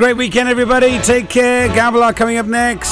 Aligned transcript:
Great 0.00 0.16
weekend, 0.16 0.48
everybody. 0.48 0.98
Take 1.00 1.28
care. 1.28 1.68
Gabbler 1.68 2.16
coming 2.16 2.38
up 2.38 2.46
next. 2.46 2.90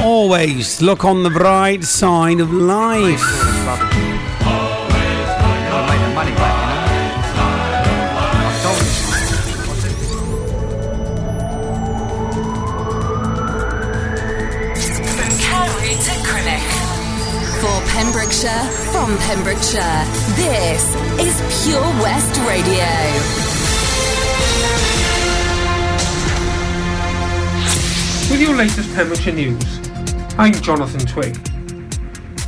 Always 0.00 0.82
look 0.82 1.04
on 1.04 1.22
the 1.22 1.30
bright 1.30 1.84
side 1.84 2.40
of 2.40 2.52
life. 2.52 3.20
For 17.60 17.80
Pembrokeshire, 17.92 18.64
from 18.90 19.16
Pembrokeshire, 19.18 20.04
this 20.34 20.92
is 21.20 21.64
Pure 21.64 21.80
West 22.02 22.36
Radio. 22.48 23.43
With 28.34 28.42
your 28.42 28.56
latest 28.56 28.92
Pembrokeshire 28.96 29.32
news, 29.32 29.78
I'm 30.36 30.54
Jonathan 30.54 31.06
Twig. 31.06 31.38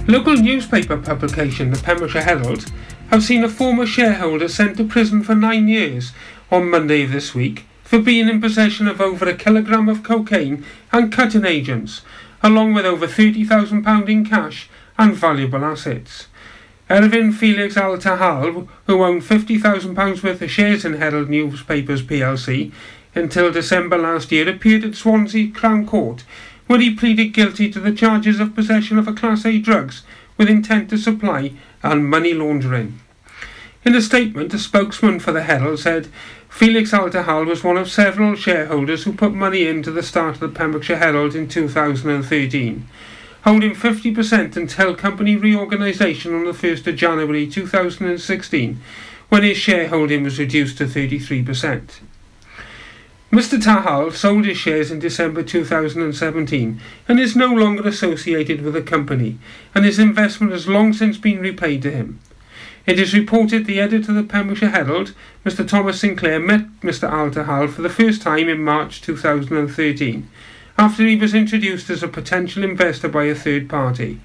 Local 0.09 0.35
newspaper 0.35 0.97
publication, 0.97 1.71
the 1.71 1.81
Pembrokeshire 1.81 2.23
Herald, 2.23 2.73
have 3.11 3.23
seen 3.23 3.45
a 3.45 3.49
former 3.49 3.87
shareholder 3.87 4.49
sent 4.49 4.79
to 4.79 4.85
prison 4.85 5.23
for 5.23 5.37
nine 5.37 5.69
years 5.69 6.11
on 6.51 6.71
Monday 6.71 7.05
of 7.05 7.13
this 7.13 7.37
week 7.37 7.67
for 7.85 8.01
being 8.01 8.29
in 8.29 8.41
possession 8.41 8.89
of 8.89 9.01
over 9.01 9.29
a 9.29 9.37
kilogram 9.37 9.89
of 9.89 10.03
cocaine 10.03 10.65
and 10.91 11.13
cutting 11.13 11.45
agents, 11.45 12.03
along 12.43 12.75
with 12.75 12.85
over 12.85 13.07
£30,000 13.07 14.09
in 14.09 14.25
cash 14.25 14.69
and 14.99 15.15
valuable 15.15 15.65
assets. 15.65 16.27
Erwin 16.91 17.31
Felix 17.31 17.77
Al 17.77 17.97
Tahal, 17.97 18.67
who 18.89 19.05
owned 19.05 19.23
£50,000 19.23 20.23
worth 20.25 20.43
of 20.43 20.51
shares 20.51 20.85
in 20.85 20.95
Herald 20.95 21.31
Newspapers 21.31 22.03
plc 22.03 22.73
until 23.17 23.51
December 23.51 23.99
last 23.99 24.31
year, 24.31 24.49
appeared 24.49 24.85
at 24.85 24.95
Swansea 24.95 25.51
Crown 25.51 25.87
Court, 25.87 26.23
where 26.67 26.79
he 26.79 26.95
pleaded 26.95 27.33
guilty 27.33 27.71
to 27.71 27.81
the 27.81 27.93
charges 27.93 28.39
of 28.39 28.55
possession 28.55 28.99
of 28.99 29.09
a 29.09 29.13
Class 29.13 29.45
A 29.45 29.59
drugs 29.59 30.03
with 30.37 30.49
intent 30.49 30.91
to 30.91 30.99
supply 30.99 31.53
and 31.83 32.09
money 32.09 32.35
laundering. 32.35 33.01
In 33.85 33.95
a 33.95 34.03
statement, 34.03 34.55
a 34.55 34.59
spokesman 34.59 35.19
for 35.19 35.33
the 35.33 35.43
Herald 35.43 35.81
said 35.81 36.09
Felix 36.49 36.93
Al 36.93 37.09
was 37.45 37.65
one 37.65 37.77
of 37.77 37.91
several 37.91 38.37
shareholders 38.37 39.05
who 39.05 39.13
put 39.13 39.33
money 39.33 39.67
into 39.67 39.91
the 39.91 40.03
start 40.03 40.35
of 40.35 40.41
the 40.41 40.49
Pembrokeshire 40.49 40.99
Herald 40.99 41.35
in 41.35 41.49
2013 41.49 42.87
holding 43.47 43.77
50% 43.77 44.57
until 44.57 44.97
company 44.97 45.37
reorganisation 45.37 46.35
on 46.35 46.45
the 46.45 46.51
1st 46.51 46.89
of 46.89 46.97
January 46.97 47.47
2016, 47.47 48.81
when 49.29 49.45
his 49.45 49.57
shareholding 49.57 50.25
was 50.25 50.41
reduced 50.41 50.77
to 50.79 50.85
33%. 50.85 52.01
Mr. 53.33 53.61
Tahal 53.61 54.13
sold 54.13 54.45
his 54.45 54.57
shares 54.57 54.91
in 54.91 55.01
December 55.01 55.43
2017 55.43 56.81
and 57.09 57.19
is 57.19 57.35
no 57.35 57.53
longer 57.53 57.89
associated 57.89 58.63
with 58.63 58.75
the 58.75 58.83
company, 58.83 59.39
and 59.75 59.85
his 59.85 59.99
investment 59.99 60.53
has 60.53 60.69
long 60.69 60.93
since 60.93 61.19
been 61.19 61.41
repaid 61.41 61.83
to 61.83 61.91
him. 61.91 62.21
It 62.87 63.01
is 63.01 63.13
reported 63.13 63.67
the 63.67 63.81
editor 63.81 64.13
of 64.13 64.17
the 64.17 64.23
Pembrokeshire 64.23 64.71
Herald, 64.71 65.13
Mr. 65.45 65.67
Thomas 65.67 66.01
Sinclair, 66.01 66.39
met 66.39 66.69
Mr. 66.83 67.11
Al 67.11 67.31
Tahal 67.31 67.69
for 67.69 67.83
the 67.83 67.89
first 67.89 68.23
time 68.23 68.49
in 68.49 68.63
March 68.63 69.03
2013 69.03 70.31
after 70.79 71.05
he 71.05 71.17
was 71.17 71.35
introduced 71.35 71.91
as 71.91 72.03
a 72.03 72.09
potential 72.09 72.63
investor 72.63 73.09
by 73.09 73.25
a 73.25 73.35
third 73.35 73.69
party. 73.69 74.21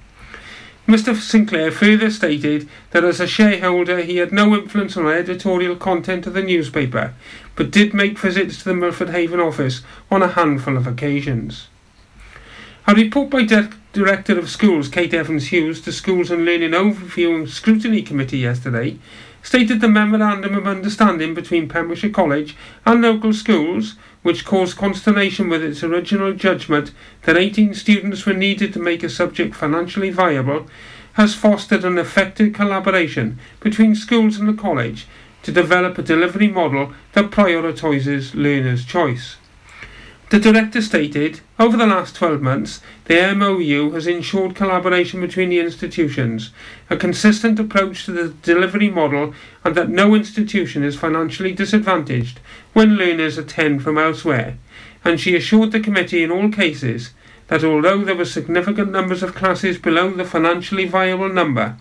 Mr. 0.86 1.16
Sinclair 1.16 1.70
further 1.70 2.10
stated 2.10 2.68
that 2.90 3.04
as 3.04 3.20
a 3.20 3.26
shareholder 3.26 4.00
he 4.02 4.16
had 4.16 4.32
no 4.32 4.54
influence 4.54 4.96
on 4.96 5.04
the 5.04 5.12
editorial 5.12 5.76
content 5.76 6.26
of 6.26 6.34
the 6.34 6.42
newspaper, 6.42 7.14
but 7.56 7.70
did 7.70 7.94
make 7.94 8.18
visits 8.18 8.58
to 8.58 8.64
the 8.64 8.74
Milford 8.74 9.10
Haven 9.10 9.40
office 9.40 9.82
on 10.10 10.22
a 10.22 10.28
handful 10.28 10.76
of 10.76 10.86
occasions. 10.86 11.68
A 12.86 12.94
report 12.94 13.30
by 13.30 13.44
De- 13.44 13.70
Director 13.92 14.38
of 14.38 14.50
Schools 14.50 14.88
Kate 14.88 15.14
Evans 15.14 15.48
Hughes 15.48 15.80
to 15.82 15.92
Schools 15.92 16.30
and 16.30 16.44
Learning 16.44 16.70
Overview 16.70 17.34
and 17.34 17.48
Scrutiny 17.48 18.02
Committee 18.02 18.38
yesterday 18.38 18.98
stated 19.42 19.80
the 19.80 19.88
memorandum 19.88 20.54
of 20.56 20.66
understanding 20.66 21.34
between 21.34 21.68
Pembrokeshire 21.68 22.10
College 22.10 22.56
and 22.86 23.02
local 23.02 23.32
schools 23.32 23.96
which 24.22 24.44
caused 24.44 24.76
consternation 24.76 25.48
with 25.48 25.62
its 25.62 25.82
original 25.82 26.32
judgment 26.32 26.92
that 27.22 27.36
18 27.36 27.74
students 27.74 28.24
were 28.24 28.32
needed 28.32 28.72
to 28.72 28.78
make 28.78 29.02
a 29.02 29.08
subject 29.08 29.54
financially 29.54 30.10
viable, 30.10 30.66
has 31.14 31.34
fostered 31.34 31.84
an 31.84 31.98
effective 31.98 32.52
collaboration 32.52 33.38
between 33.60 33.94
schools 33.94 34.38
and 34.38 34.48
the 34.48 34.60
college 34.60 35.06
to 35.42 35.52
develop 35.52 35.98
a 35.98 36.02
delivery 36.02 36.48
model 36.48 36.92
that 37.12 37.30
prioritises 37.30 38.34
learners' 38.34 38.84
choice. 38.84 39.36
The 40.32 40.38
director 40.40 40.80
stated, 40.80 41.40
over 41.58 41.76
the 41.76 41.86
last 41.86 42.16
12 42.16 42.40
months, 42.40 42.80
the 43.04 43.34
MOU 43.34 43.90
has 43.90 44.06
ensured 44.06 44.54
collaboration 44.54 45.20
between 45.20 45.50
the 45.50 45.60
institutions, 45.60 46.52
a 46.88 46.96
consistent 46.96 47.60
approach 47.60 48.06
to 48.06 48.12
the 48.12 48.28
delivery 48.42 48.88
model, 48.88 49.34
and 49.62 49.74
that 49.74 49.90
no 49.90 50.14
institution 50.14 50.82
is 50.84 50.96
financially 50.96 51.52
disadvantaged 51.52 52.40
when 52.72 52.96
learners 52.96 53.36
attend 53.36 53.82
from 53.82 53.98
elsewhere. 53.98 54.56
And 55.04 55.20
she 55.20 55.36
assured 55.36 55.70
the 55.70 55.80
committee 55.80 56.22
in 56.22 56.30
all 56.30 56.48
cases 56.48 57.10
that 57.48 57.62
although 57.62 58.02
there 58.02 58.16
were 58.16 58.24
significant 58.24 58.90
numbers 58.90 59.22
of 59.22 59.34
classes 59.34 59.76
below 59.76 60.08
the 60.08 60.24
financially 60.24 60.86
viable 60.86 61.28
number, 61.28 61.76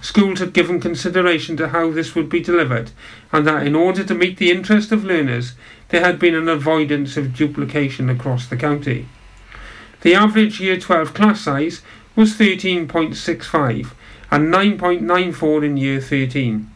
schools 0.00 0.38
had 0.38 0.52
given 0.52 0.80
consideration 0.80 1.56
to 1.56 1.68
how 1.68 1.90
this 1.90 2.14
would 2.14 2.28
be 2.28 2.40
delivered, 2.40 2.90
and 3.32 3.46
that 3.46 3.66
in 3.66 3.74
order 3.74 4.04
to 4.04 4.14
meet 4.14 4.38
the 4.38 4.50
interest 4.50 4.92
of 4.92 5.04
learners, 5.04 5.52
there 5.88 6.04
had 6.04 6.18
been 6.18 6.34
an 6.34 6.48
avoidance 6.48 7.16
of 7.16 7.34
duplication 7.34 8.08
across 8.08 8.46
the 8.46 8.56
county. 8.56 9.08
The 10.02 10.14
average 10.14 10.60
Year 10.60 10.78
12 10.78 11.14
class 11.14 11.40
size 11.40 11.82
was 12.14 12.34
13.65 12.34 13.92
and 14.30 14.52
9.94 14.52 15.64
in 15.64 15.76
Year 15.76 16.00
13. 16.00 16.70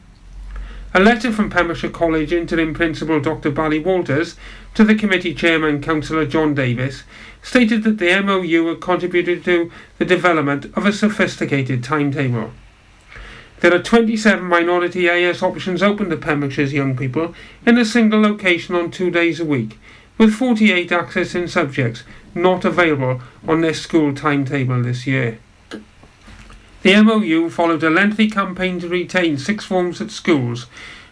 A 0.94 1.00
letter 1.00 1.32
from 1.32 1.48
Pembrokeshire 1.48 1.90
College 1.90 2.32
Interim 2.32 2.74
Principal 2.74 3.20
Dr 3.20 3.50
Barry 3.50 3.78
Walters 3.78 4.36
to 4.74 4.84
the 4.84 4.94
committee 4.94 5.34
chairman 5.34 5.80
Councillor 5.80 6.26
John 6.26 6.54
Davis 6.54 7.04
stated 7.42 7.82
that 7.84 7.98
the 7.98 8.20
MOU 8.20 8.66
had 8.66 8.80
contributed 8.80 9.44
to 9.44 9.70
the 9.98 10.04
development 10.04 10.66
of 10.76 10.84
a 10.84 10.92
sophisticated 10.92 11.82
timetable. 11.82 12.52
There 13.62 13.72
are 13.72 13.80
27 13.80 14.42
minority 14.42 15.08
AS 15.08 15.40
options 15.40 15.84
open 15.84 16.10
to 16.10 16.16
Pembrokeshire's 16.16 16.72
young 16.72 16.96
people 16.96 17.32
in 17.64 17.78
a 17.78 17.84
single 17.84 18.20
location 18.20 18.74
on 18.74 18.90
two 18.90 19.08
days 19.08 19.38
a 19.38 19.44
week, 19.44 19.78
with 20.18 20.34
48 20.34 20.90
accessing 20.90 21.48
subjects 21.48 22.02
not 22.34 22.64
available 22.64 23.22
on 23.46 23.60
their 23.60 23.72
school 23.72 24.16
timetable 24.16 24.82
this 24.82 25.06
year. 25.06 25.38
The 26.82 27.02
MOU 27.04 27.50
followed 27.50 27.84
a 27.84 27.90
lengthy 27.90 28.28
campaign 28.28 28.80
to 28.80 28.88
retain 28.88 29.38
six 29.38 29.64
forms 29.64 30.00
at 30.00 30.10
schools. 30.10 30.66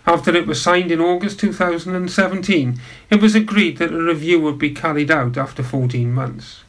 After 0.05 0.35
it 0.35 0.49
was 0.49 0.61
signed 0.61 0.91
in 0.91 1.01
August 1.01 1.39
2017, 1.39 2.81
it 3.11 3.23
was 3.23 3.37
agreed 3.37 3.79
that 3.79 3.93
a 3.93 4.03
review 4.03 4.41
would 4.41 4.59
be 4.59 4.75
carried 4.75 5.13
out 5.13 5.37
after 5.37 5.63
14 5.63 6.13
months. 6.13 6.65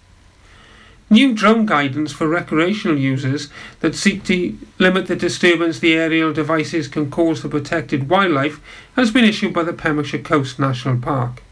New 1.11 1.33
drone 1.33 1.65
guidance 1.65 2.13
for 2.13 2.25
recreational 2.25 2.97
users 2.97 3.49
that 3.81 3.95
seek 3.95 4.23
to 4.23 4.57
limit 4.79 5.07
the 5.07 5.15
disturbance 5.17 5.77
the 5.77 5.93
aerial 5.93 6.31
devices 6.31 6.87
can 6.87 7.11
cause 7.11 7.41
to 7.41 7.49
protected 7.49 8.09
wildlife 8.09 8.61
has 8.95 9.11
been 9.11 9.25
issued 9.25 9.53
by 9.53 9.61
the 9.61 9.73
Pembrokeshire 9.73 10.21
Coast 10.21 10.57
National 10.57 10.97
Park. 10.97 11.43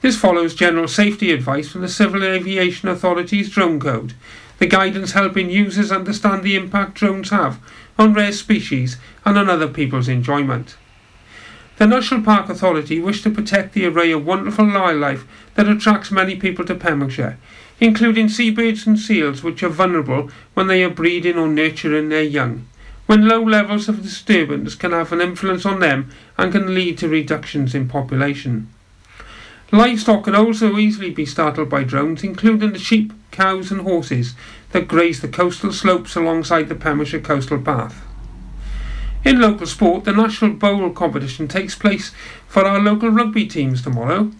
This 0.00 0.18
follows 0.18 0.52
general 0.52 0.88
safety 0.88 1.30
advice 1.30 1.68
from 1.68 1.82
the 1.82 1.88
Civil 1.88 2.24
Aviation 2.24 2.88
Authority's 2.88 3.48
Drone 3.50 3.78
Code, 3.78 4.14
the 4.58 4.66
guidance 4.66 5.12
helping 5.12 5.48
users 5.48 5.92
understand 5.92 6.42
the 6.42 6.56
impact 6.56 6.94
drones 6.94 7.30
have 7.30 7.60
on 8.00 8.14
rare 8.14 8.32
species 8.32 8.96
and 9.24 9.38
on 9.38 9.48
other 9.48 9.68
people's 9.68 10.08
enjoyment. 10.08 10.76
The 11.76 11.86
National 11.86 12.22
Park 12.22 12.48
Authority 12.48 12.98
wish 12.98 13.22
to 13.22 13.30
protect 13.30 13.74
the 13.74 13.86
array 13.86 14.10
of 14.10 14.26
wonderful 14.26 14.66
wildlife 14.66 15.24
that 15.54 15.68
attracts 15.68 16.10
many 16.10 16.34
people 16.34 16.64
to 16.64 16.74
Pembrokeshire, 16.74 17.38
including 17.80 18.28
seabirds 18.28 18.86
and 18.86 18.98
seals 18.98 19.42
which 19.42 19.62
are 19.62 19.68
vulnerable 19.68 20.30
when 20.54 20.66
they 20.66 20.82
are 20.82 20.90
breeding 20.90 21.36
or 21.36 21.48
nurturing 21.48 22.08
their 22.08 22.22
young, 22.22 22.66
when 23.06 23.28
low 23.28 23.42
levels 23.42 23.88
of 23.88 24.02
disturbance 24.02 24.74
can 24.74 24.92
have 24.92 25.12
an 25.12 25.20
influence 25.20 25.64
on 25.64 25.80
them 25.80 26.10
and 26.36 26.52
can 26.52 26.74
lead 26.74 26.98
to 26.98 27.08
reductions 27.08 27.74
in 27.74 27.88
population. 27.88 28.68
Livestock 29.70 30.24
can 30.24 30.34
also 30.34 30.78
easily 30.78 31.10
be 31.10 31.26
startled 31.26 31.68
by 31.68 31.84
drones, 31.84 32.24
including 32.24 32.72
the 32.72 32.78
sheep, 32.78 33.12
cows 33.30 33.70
and 33.70 33.82
horses 33.82 34.34
that 34.72 34.88
graze 34.88 35.20
the 35.20 35.28
coastal 35.28 35.72
slopes 35.72 36.16
alongside 36.16 36.68
the 36.68 36.74
Pembrokeshire 36.74 37.20
Coastal 37.20 37.60
Path. 37.60 38.02
In 39.24 39.40
local 39.40 39.66
sport, 39.66 40.04
the 40.04 40.12
National 40.12 40.52
Bowl 40.52 40.90
competition 40.90 41.48
takes 41.48 41.74
place 41.74 42.12
for 42.46 42.64
our 42.64 42.80
local 42.80 43.10
rugby 43.10 43.46
teams 43.46 43.82
tomorrow. 43.82 44.32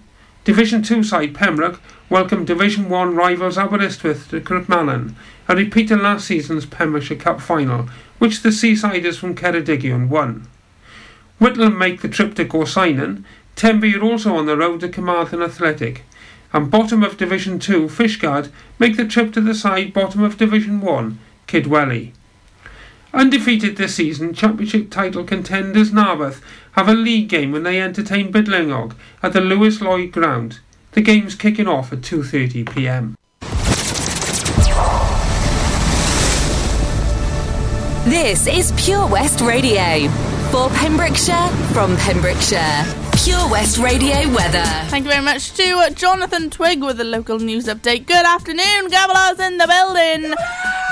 Division 0.48 0.80
2 0.80 1.02
side 1.02 1.34
Pembroke 1.34 1.78
welcomed 2.08 2.46
Division 2.46 2.88
1 2.88 3.14
rivals 3.14 3.58
Aberystwyth 3.58 4.30
to 4.30 4.40
Cwmllan, 4.40 5.12
a 5.46 5.54
repeat 5.54 5.90
of 5.90 6.00
last 6.00 6.26
season's 6.26 6.64
Pembrokeshire 6.64 7.18
Cup 7.18 7.42
final, 7.42 7.86
which 8.18 8.40
the 8.40 8.48
Seasiders 8.48 9.18
from 9.18 9.34
Ceredigion 9.34 10.08
won. 10.08 10.48
Whitland 11.38 11.76
make 11.76 12.00
the 12.00 12.08
trip 12.08 12.34
to 12.36 12.46
Gorseinon, 12.46 13.24
Tenby 13.56 13.94
are 13.94 14.02
also 14.02 14.34
on 14.36 14.46
the 14.46 14.56
road 14.56 14.80
to 14.80 14.88
Carmarthen 14.88 15.42
Athletic, 15.42 16.04
and 16.54 16.70
bottom 16.70 17.02
of 17.02 17.18
Division 17.18 17.58
2 17.58 17.86
Fishguard 17.86 18.50
make 18.78 18.96
the 18.96 19.04
trip 19.04 19.34
to 19.34 19.42
the 19.42 19.54
side 19.54 19.92
bottom 19.92 20.22
of 20.22 20.38
Division 20.38 20.80
1, 20.80 21.18
Kidwelly. 21.46 22.12
Undefeated 23.18 23.76
this 23.76 23.96
season, 23.96 24.32
Championship 24.32 24.92
title 24.92 25.24
contenders 25.24 25.90
Narberth 25.90 26.40
have 26.74 26.88
a 26.88 26.94
league 26.94 27.28
game 27.28 27.50
when 27.50 27.64
they 27.64 27.82
entertain 27.82 28.32
Bidlingog 28.32 28.94
at 29.24 29.32
the 29.32 29.40
Lewis 29.40 29.80
Lloyd 29.80 30.12
Ground. 30.12 30.60
The 30.92 31.00
game's 31.00 31.34
kicking 31.34 31.66
off 31.66 31.92
at 31.92 32.02
2:30 32.02 32.72
p.m. 32.72 33.16
This 38.08 38.46
is 38.46 38.70
Pure 38.80 39.08
West 39.08 39.40
Radio 39.40 40.08
for 40.52 40.70
Pembrokeshire 40.70 41.48
from 41.74 41.96
Pembrokeshire. 41.96 42.84
Pure 43.24 43.50
West 43.50 43.78
Radio 43.78 44.32
weather. 44.32 44.62
Thank 44.90 45.06
you 45.06 45.10
very 45.10 45.24
much 45.24 45.54
to 45.54 45.64
uh, 45.78 45.90
Jonathan 45.90 46.50
Twig 46.50 46.84
with 46.84 46.98
the 46.98 47.04
local 47.04 47.40
news 47.40 47.66
update. 47.66 48.06
Good 48.06 48.24
afternoon, 48.24 48.88
Gabbler's 48.88 49.40
in 49.40 49.58
the 49.58 49.66
building. 49.66 50.34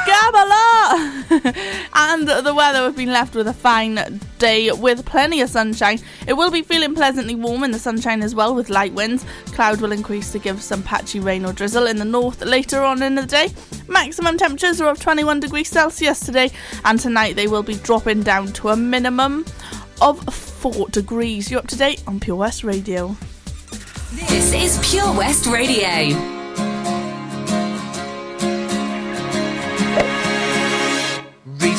Gabala! 0.06 1.86
and 1.94 2.28
the 2.28 2.54
weather, 2.54 2.86
we've 2.86 2.96
been 2.96 3.12
left 3.12 3.34
with 3.34 3.48
a 3.48 3.52
fine 3.52 4.20
day 4.38 4.70
with 4.70 5.04
plenty 5.04 5.40
of 5.40 5.50
sunshine. 5.50 5.98
It 6.28 6.34
will 6.34 6.52
be 6.52 6.62
feeling 6.62 6.94
pleasantly 6.94 7.34
warm 7.34 7.64
in 7.64 7.72
the 7.72 7.78
sunshine 7.78 8.22
as 8.22 8.32
well 8.32 8.54
with 8.54 8.70
light 8.70 8.92
winds. 8.92 9.24
Cloud 9.46 9.80
will 9.80 9.90
increase 9.90 10.30
to 10.32 10.38
give 10.38 10.62
some 10.62 10.82
patchy 10.82 11.18
rain 11.18 11.44
or 11.44 11.52
drizzle 11.52 11.86
in 11.86 11.96
the 11.96 12.04
north 12.04 12.40
later 12.42 12.82
on 12.82 13.02
in 13.02 13.16
the 13.16 13.26
day. 13.26 13.48
Maximum 13.88 14.38
temperatures 14.38 14.80
are 14.80 14.90
of 14.90 15.00
21 15.00 15.40
degrees 15.40 15.68
Celsius 15.68 16.20
today, 16.20 16.52
and 16.84 17.00
tonight 17.00 17.34
they 17.34 17.48
will 17.48 17.64
be 17.64 17.74
dropping 17.74 18.22
down 18.22 18.52
to 18.52 18.68
a 18.68 18.76
minimum 18.76 19.44
of 20.00 20.22
4 20.32 20.88
degrees. 20.90 21.50
You're 21.50 21.60
up 21.60 21.66
to 21.68 21.76
date 21.76 22.02
on 22.06 22.20
Pure 22.20 22.36
West 22.36 22.62
Radio. 22.62 23.16
This 24.12 24.52
is 24.52 24.90
Pure 24.90 25.14
West 25.14 25.46
Radio. 25.46 26.45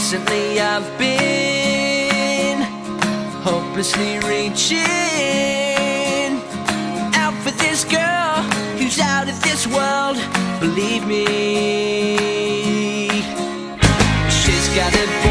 Recently 0.10 0.58
I've 0.62 0.98
been 0.98 2.62
hopelessly 3.44 4.20
reaching 4.20 4.80
out 7.14 7.34
for 7.44 7.52
this 7.52 7.84
girl 7.84 8.42
who's 8.78 9.02
out 9.02 9.28
of 9.28 9.38
this 9.44 9.68
world. 9.68 10.16
Believe 10.62 11.06
me, 11.06 11.26
she's 14.30 14.70
got 14.78 14.94
a 14.96 15.27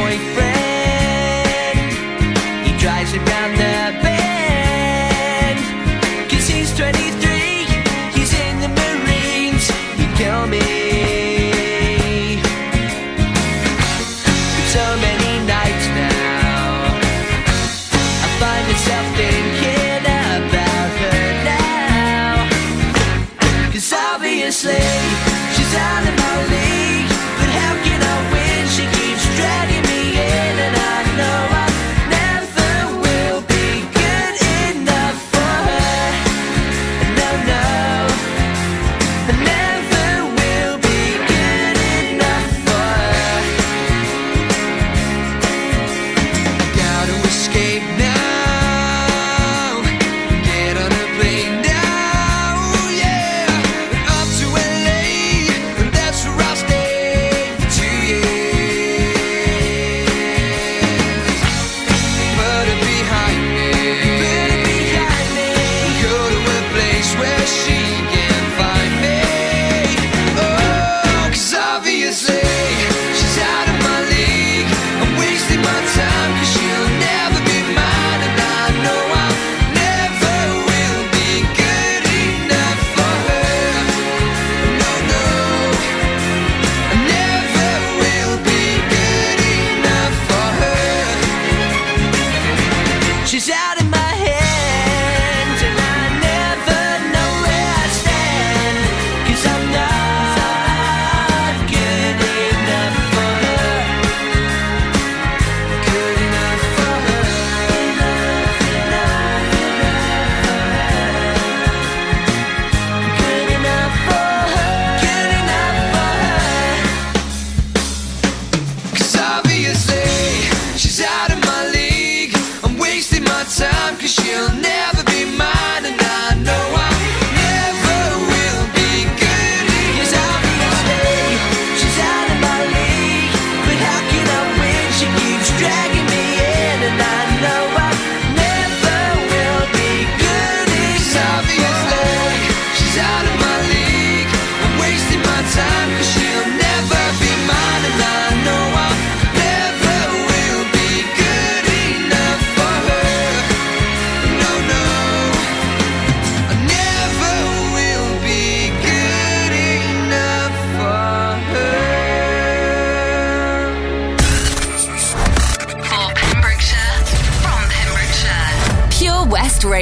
escape. 47.26 47.75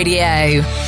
Radio. 0.04 0.83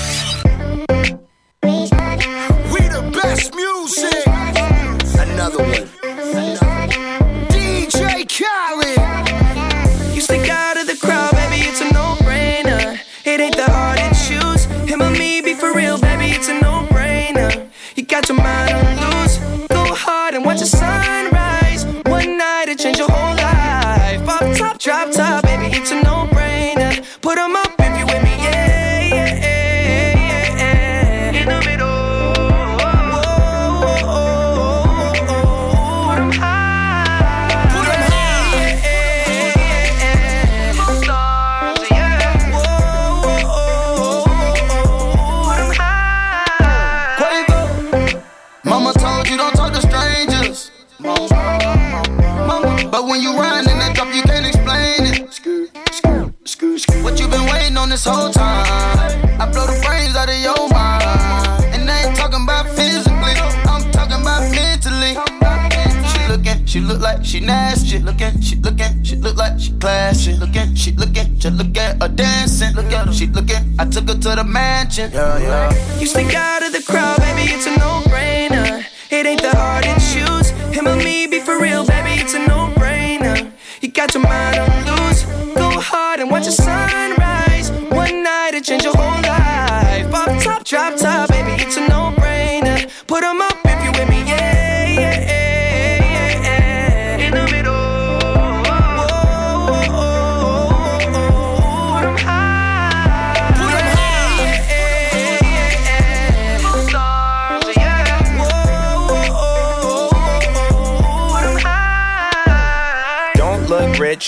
The 74.96 75.02
mansion. 75.02 75.12
Yeah, 75.12 75.70
yeah. 75.70 75.98
You 75.98 76.06
stick 76.06 76.34
out 76.34 76.55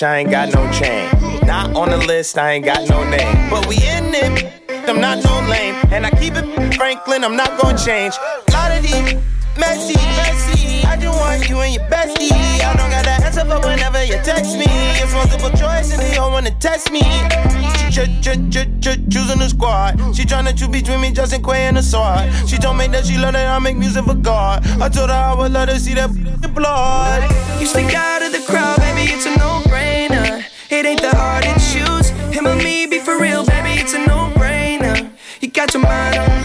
look 0.02 0.09
I 0.09 0.19
ain't 0.19 0.31
got 0.31 0.52
no 0.55 0.71
chain. 0.73 1.09
Not 1.47 1.75
on 1.75 1.90
the 1.90 1.97
list, 1.97 2.38
I 2.38 2.52
ain't 2.52 2.64
got 2.64 2.88
no 2.88 3.09
name. 3.09 3.50
But 3.50 3.67
we 3.67 3.76
in 3.76 4.14
it, 4.14 4.62
I'm 4.88 5.00
not 5.00 5.23
no 5.25 5.49
lame. 5.49 5.75
And 5.90 6.07
I 6.07 6.11
keep 6.11 6.35
it 6.37 6.75
Franklin, 6.75 7.25
I'm 7.25 7.37
not 7.37 7.59
gonna 7.61 7.78
change. 7.78 8.14
Lot 8.52 8.76
of 8.76 8.83
these 8.83 9.14
messy, 9.57 9.97
messy. 10.17 10.85
I 10.87 10.97
just 11.00 11.19
want 11.19 11.49
you 11.49 11.59
and 11.61 11.75
your 11.75 11.85
bestie. 11.85 12.31
I 12.33 12.75
don't 12.76 12.90
got 12.90 13.05
the 13.05 13.25
answer 13.25 13.45
for 13.45 13.61
whenever 13.67 14.05
you 14.05 14.19
text 14.23 14.57
me. 14.57 14.67
It's 14.69 15.12
multiple 15.12 15.50
choice 15.50 15.93
and 15.93 16.00
they 16.02 16.17
all 16.17 16.31
wanna 16.31 16.52
test 16.61 16.93
me. 16.93 17.02
Ch- 17.90 18.07
ch- 18.23 18.38
ch- 18.52 18.69
ch- 18.81 19.00
choosing 19.11 19.38
the 19.38 19.49
squad. 19.49 19.99
She 20.14 20.25
tryna 20.25 20.57
choose 20.57 20.69
between 20.69 21.00
me, 21.00 21.11
Justin 21.12 21.43
Quay 21.43 21.67
and 21.67 21.76
the 21.76 21.83
sword. 21.83 22.31
She 22.47 22.59
told 22.59 22.76
me 22.76 22.87
that 22.88 23.07
she 23.07 23.17
love 23.17 23.33
that 23.33 23.49
I 23.49 23.59
make 23.59 23.76
music 23.76 24.05
for 24.05 24.14
God. 24.14 24.64
I 24.81 24.88
told 24.88 25.11
her 25.11 25.17
I 25.17 25.35
would 25.35 25.52
let 25.52 25.69
her 25.69 25.78
see 25.78 25.95
that 25.95 26.11
blood. 26.47 27.28
You 27.59 27.66
stick 27.66 27.92
out 27.95 28.23
of 28.23 28.30
the 28.30 28.45
crowd, 28.47 28.78
baby, 28.78 29.11
it's 29.11 29.26
a 29.26 29.37
no-brainer. 29.37 30.45
It 30.71 30.87
ain't 30.87 31.02
the 31.02 31.11
hard 31.16 31.42
to 31.42 31.54
choose. 31.54 32.11
Him 32.33 32.47
or 32.47 32.54
me, 32.54 32.87
be 32.87 33.00
for 33.00 33.18
real, 33.18 33.45
baby, 33.45 33.80
it's 33.80 33.95
a 33.95 34.07
no-brainer. 34.07 35.11
You 35.40 35.49
got 35.49 35.75
your 35.75 35.83
mind 35.83 36.16
on 36.18 36.38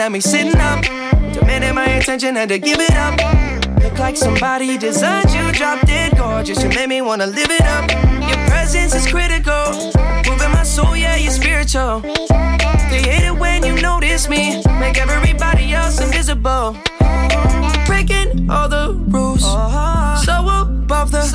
Down 0.00 0.06
at 0.06 0.12
me 0.12 0.20
sitting 0.20 0.56
up. 0.56 0.82
Demanding 1.34 1.74
my 1.74 1.84
attention, 1.84 2.34
had 2.34 2.48
to 2.48 2.58
give 2.58 2.78
it 2.80 2.94
up. 2.94 3.20
Look 3.82 3.98
like 3.98 4.16
somebody 4.16 4.78
designed 4.78 5.30
you, 5.30 5.52
drop 5.52 5.86
dead 5.86 6.16
gorgeous. 6.16 6.62
You 6.62 6.70
made 6.70 6.88
me 6.88 7.02
wanna 7.02 7.26
live 7.26 7.50
it 7.50 7.60
up. 7.60 7.90
Your 8.26 8.38
presence 8.48 8.94
is 8.94 9.06
critical. 9.06 9.92
Moving 10.24 10.52
my 10.52 10.62
soul, 10.62 10.96
yeah, 10.96 11.16
you're 11.16 11.30
spiritual. 11.30 12.00
They 12.88 13.02
hate 13.02 13.26
it 13.26 13.38
when 13.38 13.62
you 13.62 13.74
notice 13.82 14.26
me. 14.26 14.62
Make 14.80 14.96
everybody 14.96 15.74
else 15.74 16.00
invisible. 16.00 16.78
Breaking 17.84 18.48
all 18.50 18.70
the 18.70 18.94
rules. 19.06 19.42
So 19.42 20.32
above 20.48 21.10
the, 21.10 21.28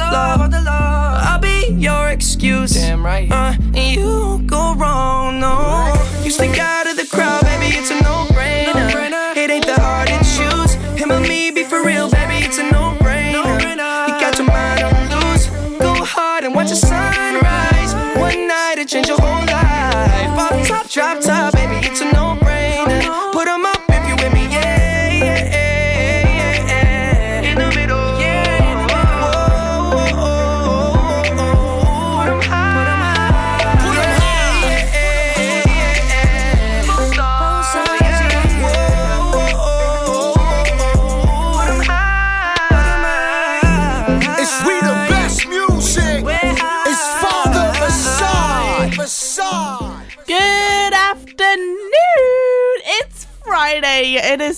law. 0.65 1.19
I'll 1.21 1.39
be 1.39 1.67
your 1.77 2.07
excuse. 2.07 2.73
Damn 2.73 3.05
right. 3.05 3.31
Uh, 3.31 3.53
and 3.75 3.95
you 3.95 4.07
won't 4.07 4.47
go 4.47 4.73
wrong, 4.73 5.39
no. 5.39 5.93
You 6.23 6.31
stick 6.31 6.57
out 6.57 6.87
of 6.87 6.97
the 6.97 7.05
crowd, 7.05 7.43
baby, 7.43 7.77
it's 7.77 7.91
a 7.91 8.01
no-brainer. 8.01 8.34
Me, 11.27 11.51
be 11.51 11.63
for 11.63 11.83
real, 11.83 12.14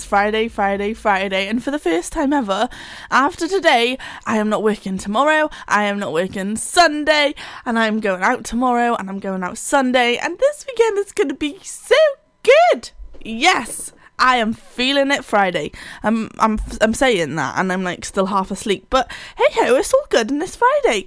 Friday. 0.07 0.47
Friday, 0.47 0.93
Friday. 0.93 1.47
And 1.47 1.63
for 1.63 1.71
the 1.71 1.79
first 1.79 2.13
time 2.13 2.33
ever, 2.33 2.69
after 3.11 3.47
today, 3.47 3.97
I 4.25 4.37
am 4.37 4.49
not 4.49 4.63
working 4.63 4.97
tomorrow. 4.97 5.49
I 5.67 5.83
am 5.83 5.99
not 5.99 6.13
working 6.13 6.55
Sunday. 6.55 7.35
And 7.65 7.77
I'm 7.77 7.99
going 7.99 8.23
out 8.23 8.43
tomorrow 8.45 8.95
and 8.95 9.09
I'm 9.09 9.19
going 9.19 9.43
out 9.43 9.57
Sunday. 9.57 10.17
And 10.17 10.39
this 10.39 10.65
weekend 10.65 10.97
is 10.99 11.11
going 11.11 11.29
to 11.29 11.35
be 11.35 11.59
so 11.61 11.95
good. 12.43 12.91
Yes. 13.21 13.91
I 14.19 14.37
am 14.37 14.53
feeling 14.53 15.11
it 15.11 15.23
Friday. 15.23 15.71
I'm 16.01 16.31
I'm 16.39 16.57
I'm 16.81 16.95
saying 16.95 17.35
that 17.35 17.57
and 17.57 17.71
I'm 17.71 17.83
like 17.83 18.03
still 18.03 18.25
half 18.25 18.49
asleep. 18.49 18.87
But 18.89 19.11
hey 19.37 19.45
ho, 19.51 19.75
it's 19.75 19.93
all 19.93 20.07
good 20.09 20.31
and 20.31 20.41
it's 20.41 20.55
Friday. 20.55 21.05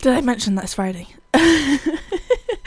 Did 0.00 0.12
I 0.12 0.20
mention 0.20 0.56
that 0.56 0.64
it's 0.64 0.74
Friday? 0.74 1.15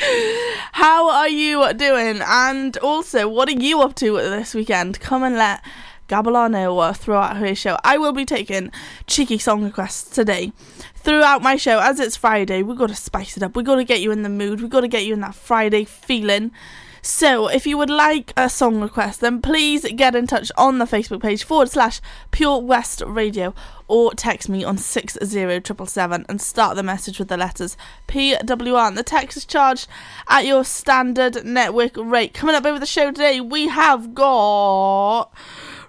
How 0.74 1.10
are 1.10 1.30
you 1.30 1.74
doing? 1.74 2.22
And 2.22 2.78
also, 2.78 3.28
what 3.28 3.50
are 3.50 3.54
you 3.54 3.82
up 3.82 3.96
to 3.96 4.14
this 4.14 4.54
weekend? 4.54 5.00
Come 5.00 5.24
and 5.24 5.36
let 5.36 5.64
Gabala 6.08 6.52
know 6.52 6.94
throughout 6.94 7.38
her 7.38 7.56
show. 7.56 7.78
I 7.84 7.98
will 7.98 8.12
be 8.12 8.26
taking 8.26 8.72
cheeky 9.08 9.40
song 9.40 9.64
requests 9.64 10.10
today 10.10 10.52
throughout 10.96 11.42
my 11.42 11.56
show. 11.56 11.80
As 11.80 12.00
it's 12.00 12.16
Friday, 12.16 12.62
we've 12.62 12.78
got 12.78 12.90
to 12.90 12.96
spice 12.96 13.38
it 13.38 13.44
up. 13.44 13.56
We've 13.56 13.66
got 13.66 13.76
to 13.76 13.84
get 13.84 14.02
you 14.02 14.12
in 14.12 14.24
the 14.24 14.30
mood. 14.30 14.62
We've 14.62 14.70
got 14.70 14.82
to 14.82 14.88
get 14.88 15.06
you 15.06 15.14
in 15.14 15.22
that 15.22 15.36
Friday 15.36 15.84
feeling. 15.86 16.52
So, 17.01 17.48
if 17.48 17.65
you 17.65 17.77
would 17.77 17.89
like 17.89 18.34
a 18.36 18.50
song 18.50 18.82
request, 18.82 19.22
then 19.22 19.41
please 19.41 19.86
get 19.96 20.15
in 20.15 20.27
touch 20.27 20.51
on 20.58 20.79
the 20.79 20.86
Facebook 20.86 21.22
page 21.22 21.44
forward 21.44 21.70
slash 21.70 22.01
Pure 22.32 22.62
West 22.62 23.01
Radio 23.06 23.53
or 23.88 24.13
text 24.13 24.50
me 24.50 24.63
on 24.63 24.77
60777 24.77 26.25
and 26.29 26.41
start 26.41 26.75
the 26.75 26.84
message 26.84 27.20
with 27.20 27.27
the 27.27 27.38
letters 27.38 27.77
PWR. 28.08 28.88
And 28.88 28.98
the 28.98 29.03
text 29.03 29.38
is 29.38 29.46
charged 29.46 29.88
at 30.27 30.46
your 30.46 30.63
standard 30.63 31.46
network 31.46 31.98
rate. 31.98 32.34
Coming 32.34 32.56
up 32.56 32.65
over 32.65 32.79
the 32.79 32.86
show 32.86 33.12
today, 33.12 33.41
we 33.41 33.68
have 33.68 34.13
got 34.13 35.32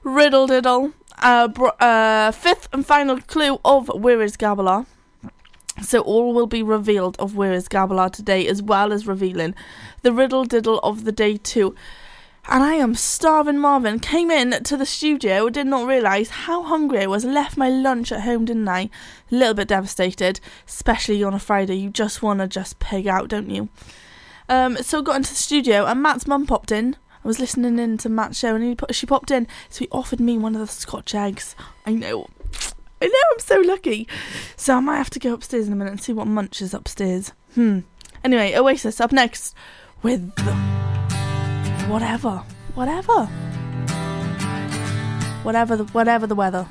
Riddle 0.03 0.47
Diddle, 0.47 0.93
uh, 1.19 1.49
br- 1.49 1.69
uh, 1.81 2.31
fifth 2.33 2.69
and 2.73 2.87
final 2.87 3.21
clue 3.21 3.59
of 3.65 3.89
Where 3.89 4.23
is 4.23 4.37
Gabalar. 4.37 4.87
So 5.83 6.01
all 6.01 6.35
will 6.35 6.47
be 6.47 6.63
revealed 6.63 7.17
of 7.19 7.37
where 7.37 7.53
is 7.53 7.69
Gabalar 7.69 8.13
today, 8.13 8.47
as 8.47 8.63
well 8.63 8.93
as 8.93 9.07
revealing 9.07 9.55
the 10.03 10.13
riddle 10.13 10.45
diddle 10.45 10.79
of 10.81 11.05
the 11.05 11.13
day 11.13 11.37
too. 11.37 11.75
And 12.49 12.63
I 12.65 12.75
am 12.75 12.95
starving 12.95 13.59
Marvin. 13.59 14.01
Came 14.01 14.31
in 14.31 14.65
to 14.65 14.77
the 14.77 14.87
studio, 14.87 15.49
did 15.51 15.67
not 15.67 15.87
realise 15.87 16.31
how 16.31 16.63
hungry 16.63 17.01
I 17.01 17.07
was. 17.07 17.25
Left 17.25 17.57
my 17.57 17.69
lunch 17.69 18.11
at 18.11 18.23
home, 18.23 18.47
didn't 18.47 18.69
I? 18.69 18.81
A 18.81 18.91
little 19.31 19.55
bit 19.55 19.69
devastated, 19.69 20.41
especially 20.67 21.23
on 21.23 21.35
a 21.35 21.39
Friday. 21.39 21.77
You 21.77 21.91
just 21.91 22.23
want 22.23 22.41
to 22.41 22.49
just 22.49 22.79
pig 22.79 23.07
out, 23.07 23.29
don't 23.29 23.51
you? 23.51 23.69
Um, 24.49 24.77
so 24.79 25.01
got 25.01 25.17
into 25.17 25.31
the 25.31 25.37
studio, 25.37 25.85
and 25.87 26.03
Matt's 26.03 26.27
mum 26.27 26.47
popped 26.47 26.73
in. 26.73 26.97
I 27.23 27.29
was 27.29 27.39
listening 27.39 27.79
in 27.79 27.99
to 27.99 28.09
Matt's 28.09 28.39
show, 28.39 28.57
and 28.57 28.65
he 28.65 28.77
she 28.91 29.07
popped 29.07 29.31
in, 29.31 29.47
so 29.69 29.81
he 29.81 29.89
offered 29.93 30.21
me 30.21 30.39
one 30.39 30.55
of 30.55 30.61
the 30.61 30.67
Scotch 30.67 31.15
eggs. 31.15 31.55
I 31.87 31.93
know. 31.93 32.27
I 33.03 33.07
know, 33.07 33.19
I'm 33.33 33.39
so 33.39 33.61
lucky. 33.61 34.07
So 34.57 34.77
I 34.77 34.81
might 34.81 34.99
have 34.99 35.11
to 35.11 35.19
go 35.19 35.33
upstairs 35.33 35.67
in 35.67 35.73
a 35.73 35.77
minute 35.77 35.93
and 35.93 36.03
see 36.03 36.13
what 36.13 36.27
munch 36.27 36.61
is 36.61 36.75
upstairs. 36.75 37.33
Hmm. 37.55 37.81
Anyway, 38.23 38.55
Oasis 38.55 39.01
up 39.01 39.13
next 39.13 39.55
with 40.03 40.31
whatever, 41.89 42.43
whatever, 42.75 43.27
whatever 45.43 45.77
the 45.77 45.85
whatever 45.93 46.27
the 46.27 46.35
weather. 46.35 46.67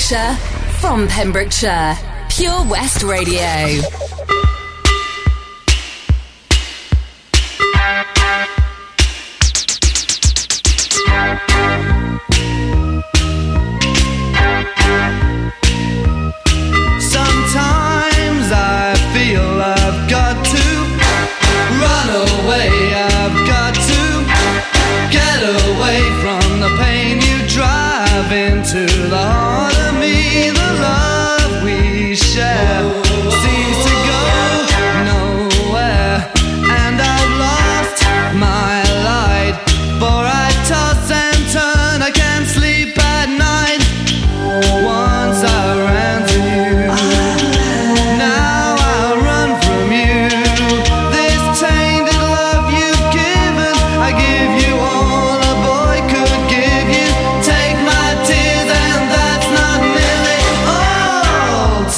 Pembrokeshire, 0.00 0.34
from 0.80 1.06
Pembrokeshire. 1.08 1.98
Pure 2.30 2.64
West 2.70 3.02
Radio. 3.02 3.99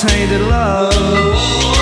Tainted 0.03 0.41
love, 0.41 1.82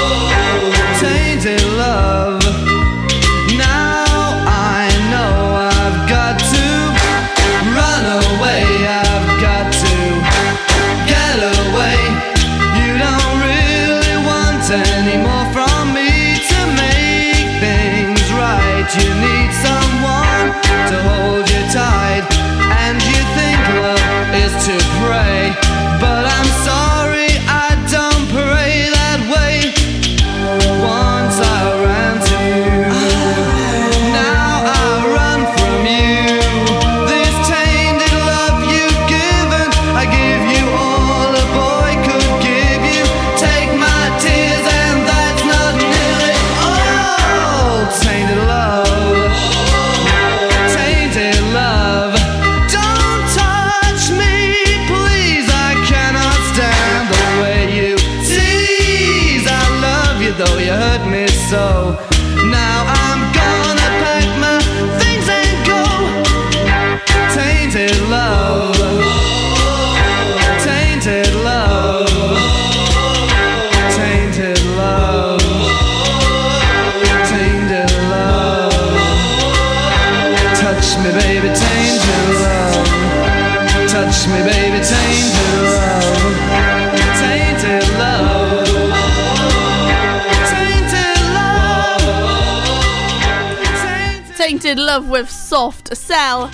Love 94.90 95.08
with 95.08 95.30
Soft 95.30 95.96
Cell. 95.96 96.50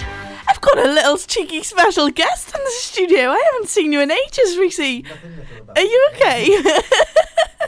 I've 0.46 0.61
got 0.61 0.77
a 0.77 0.92
little 0.92 1.16
cheeky 1.16 1.62
special 1.62 2.11
guest 2.11 2.55
in 2.55 2.62
the 2.62 2.70
studio. 2.70 3.31
I 3.31 3.42
haven't 3.51 3.70
seen 3.70 3.94
you 3.94 4.01
in 4.03 4.11
ages, 4.11 4.59
Reese. 4.59 4.79
Are 4.79 5.81
you 5.81 6.09
okay? 6.12 6.61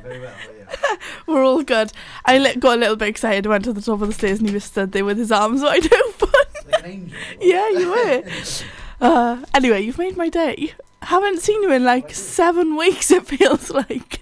Very 0.02 0.20
well, 0.20 0.35
yeah. 0.59 0.96
We're 1.26 1.42
all 1.42 1.62
good. 1.62 1.90
I 2.26 2.37
li- 2.37 2.57
got 2.57 2.76
a 2.76 2.81
little 2.81 2.96
bit 2.96 3.09
excited, 3.09 3.46
went 3.46 3.64
to 3.64 3.72
the 3.72 3.81
top 3.81 4.02
of 4.02 4.09
the 4.09 4.12
stairs, 4.12 4.40
and 4.40 4.48
he 4.48 4.52
was 4.52 4.64
stood 4.64 4.92
there 4.92 5.07
with 5.07 5.16
his 5.16 5.33
arms 5.33 5.62
wide 5.62 5.90
open. 6.07 7.12
yeah, 7.40 7.70
you 7.70 7.88
were. 7.90 8.22
Uh, 9.00 9.42
anyway, 9.54 9.81
you've 9.81 9.96
made 9.96 10.18
my 10.18 10.28
day. 10.28 10.74
Haven't 11.00 11.40
seen 11.40 11.62
you 11.62 11.72
in 11.72 11.85
like 11.85 12.12
seven 12.12 12.76
weeks, 12.76 13.11
it 13.11 13.26
feels 13.26 13.70
like. 13.70 14.20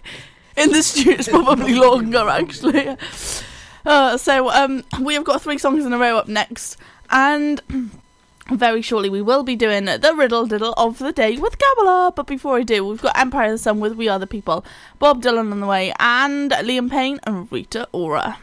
In 0.57 0.71
the 0.71 0.83
studio, 0.85 1.15
it's 1.15 1.29
probably 1.29 1.75
longer, 1.75 2.29
actually. 2.29 2.97
Uh, 3.87 4.17
so, 4.19 4.51
um, 4.51 4.83
we 5.01 5.15
have 5.15 5.25
got 5.25 5.41
three 5.41 5.59
songs 5.59 5.85
in 5.87 5.93
a 5.93 5.99
row 5.99 6.19
up 6.19 6.27
next, 6.27 6.77
and 7.09 7.63
very 8.51 8.83
shortly 8.83 9.09
we 9.09 9.23
will 9.23 9.45
be 9.45 9.55
doing 9.55 9.85
the 9.85 10.15
riddle 10.17 10.45
diddle 10.45 10.75
of 10.77 10.99
the 10.99 11.13
day 11.13 11.37
with 11.37 11.57
Gabala. 11.57 12.15
But 12.15 12.27
before 12.27 12.57
I 12.57 12.63
do, 12.65 12.85
we've 12.85 13.01
got 13.01 13.17
Empire 13.17 13.47
of 13.47 13.53
the 13.53 13.59
Sun 13.59 13.79
with 13.79 13.95
We 13.95 14.09
Are 14.09 14.19
the 14.19 14.27
People, 14.27 14.65
Bob 14.99 15.23
Dylan 15.23 15.53
on 15.53 15.61
the 15.61 15.67
way, 15.67 15.93
and 16.01 16.51
Liam 16.51 16.91
Payne 16.91 17.21
and 17.25 17.51
Rita 17.53 17.89
Ora. 17.93 18.39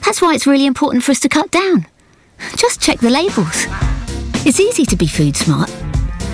That's 0.05 0.21
why 0.21 0.35
it's 0.35 0.49
really 0.49 0.67
important 0.67 1.05
for 1.05 1.13
us 1.13 1.21
to 1.21 1.29
cut 1.29 1.53
down. 1.53 1.87
Just 2.57 2.83
check 2.83 2.99
the 2.99 3.09
labels. 3.09 3.67
It's 4.45 4.59
easy 4.59 4.85
to 4.85 4.97
be 4.97 5.07
food 5.07 5.37
smart. 5.37 5.71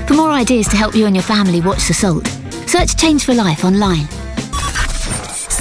For 0.08 0.14
more 0.14 0.30
ideas 0.30 0.68
to 0.68 0.76
help 0.76 0.94
you 0.94 1.04
and 1.04 1.14
your 1.14 1.22
family 1.22 1.60
watch 1.60 1.86
the 1.86 1.92
salt, 1.92 2.26
search 2.66 2.96
Change 2.96 3.24
for 3.24 3.34
Life 3.34 3.62
online. 3.62 4.08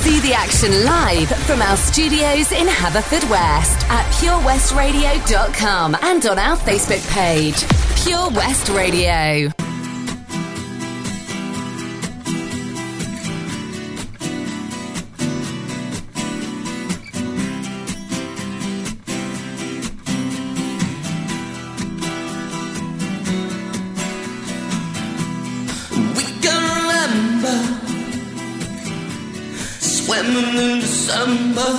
See 0.01 0.19
the 0.19 0.33
action 0.33 0.83
live 0.83 1.29
from 1.45 1.61
our 1.61 1.77
studios 1.77 2.51
in 2.51 2.65
Haverfordwest 2.65 3.87
at 3.89 4.05
purewestradio.com 4.13 5.95
and 6.01 6.25
on 6.25 6.39
our 6.39 6.57
Facebook 6.57 7.07
page, 7.11 7.63
Pure 8.03 8.31
West 8.31 8.69
Radio. 8.69 9.70
in 30.57 30.79
December, 30.79 31.71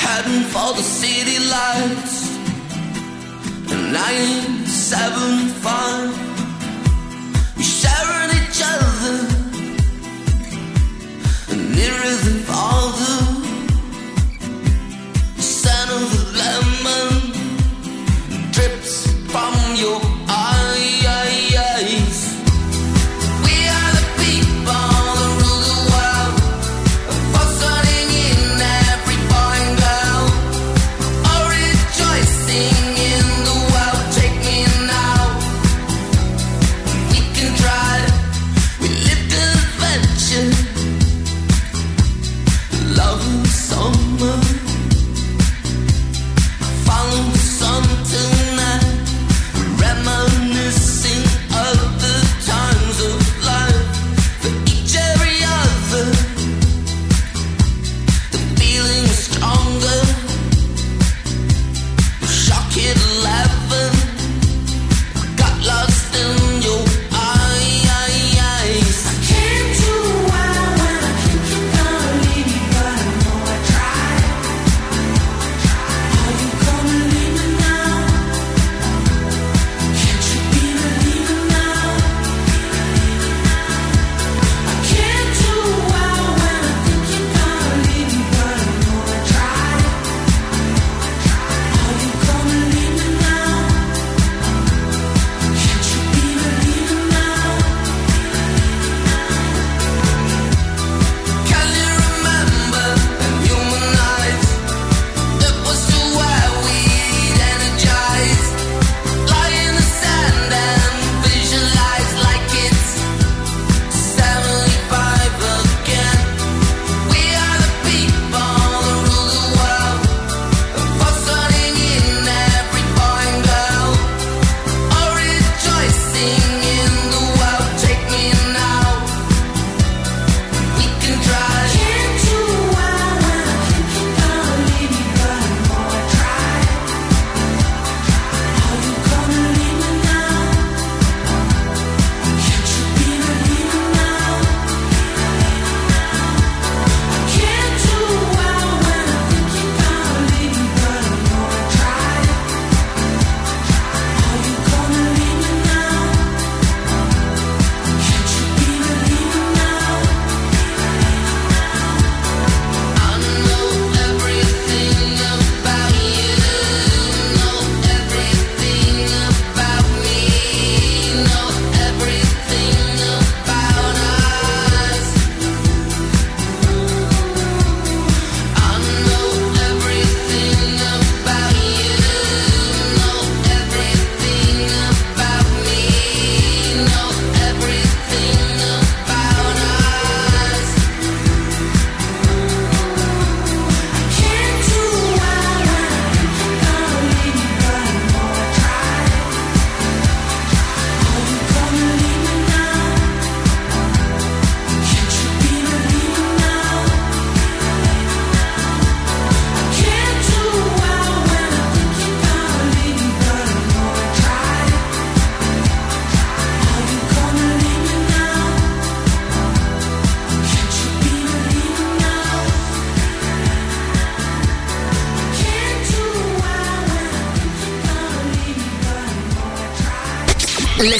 heading 0.00 0.42
for 0.52 0.72
the 0.74 0.82
city 0.82 1.38
lights. 1.48 2.16
nine 3.92 4.66
seven 4.66 5.48
five, 5.64 6.10
we 7.56 7.62
sharing 7.62 8.30
each 8.40 8.60
other, 8.74 9.18
and 11.50 11.62
nearer 11.74 12.16
than 12.24 12.38
father, 12.48 13.16
the 15.36 15.42
son 15.42 15.88
of 15.98 16.10
the 16.12 16.22
lemon. 16.38 17.15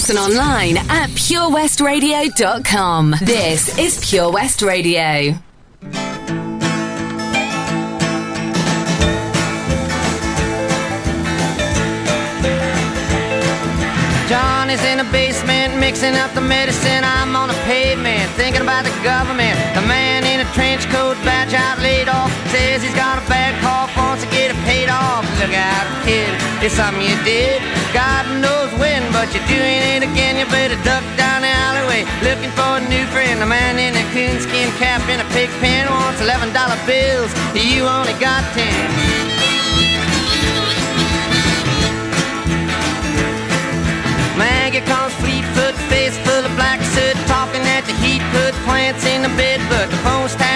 us 0.07 0.11
and 0.11 0.19
online 0.19 0.77
at 0.77 1.11
purewestradio.com. 1.11 3.15
This 3.23 3.79
is 3.79 4.09
Pure 4.09 4.33
West 4.33 4.63
Radio. 4.63 5.35
John 14.29 14.71
is 14.71 14.83
in 14.85 15.01
a 15.01 15.05
basement 15.11 15.77
mixing 15.79 16.15
up 16.15 16.33
the 16.35 16.41
medicine. 16.41 17.05
I'm 17.05 17.35
on 17.35 17.49
the 17.49 17.55
pavement 17.65 18.31
thinking 18.33 18.63
about 18.63 18.85
the 18.85 18.91
government. 19.03 19.59
The 19.75 19.83
man 19.87 20.25
in 20.25 20.41
a 20.41 20.53
trench 20.53 20.87
coat, 20.89 21.17
badge 21.25 21.55
out, 21.55 21.79
laid 21.81 22.09
off, 22.09 22.31
says 22.51 22.83
he's 22.83 22.95
got 22.95 23.19
a 23.19 23.29
bad 23.29 23.61
call 23.63 23.86
off. 24.97 25.25
Look 25.41 25.53
out, 25.53 25.87
kid, 26.09 26.33
it's 26.65 26.75
something 26.81 27.05
you 27.05 27.17
did. 27.29 27.61
God 27.93 28.25
knows 28.41 28.73
when, 28.81 29.05
but 29.13 29.29
you're 29.37 29.49
doing 29.49 29.81
it 29.95 30.03
again. 30.03 30.41
You 30.41 30.49
better 30.49 30.81
duck 30.85 31.05
down 31.21 31.45
the 31.45 31.53
alleyway 31.53 32.09
looking 32.25 32.53
for 32.57 32.81
a 32.81 32.85
new 32.89 33.05
friend. 33.13 33.41
The 33.41 33.49
man 33.49 33.77
in 33.77 33.93
a 33.93 34.05
coonskin 34.17 34.73
cap 34.81 35.05
and 35.13 35.21
a 35.21 35.29
pig 35.37 35.51
pen 35.61 35.85
wants 35.89 36.21
eleven 36.21 36.53
dollar 36.57 36.79
bills. 36.89 37.31
You 37.53 37.85
only 37.85 38.17
got 38.17 38.43
ten. 38.57 38.89
Maggie 44.37 44.85
comes 44.85 45.15
fleet-foot, 45.15 45.75
face 45.89 46.13
full 46.19 46.45
of 46.45 46.53
black 46.61 46.83
soot, 46.93 47.17
talking 47.25 47.65
at 47.73 47.89
the 47.89 47.97
heat, 48.05 48.21
put 48.37 48.53
plants 48.69 49.07
in 49.07 49.23
the 49.23 49.33
bed, 49.33 49.65
but 49.73 49.89
the 49.89 49.97
phone's 50.05 50.37
tapped 50.37 50.56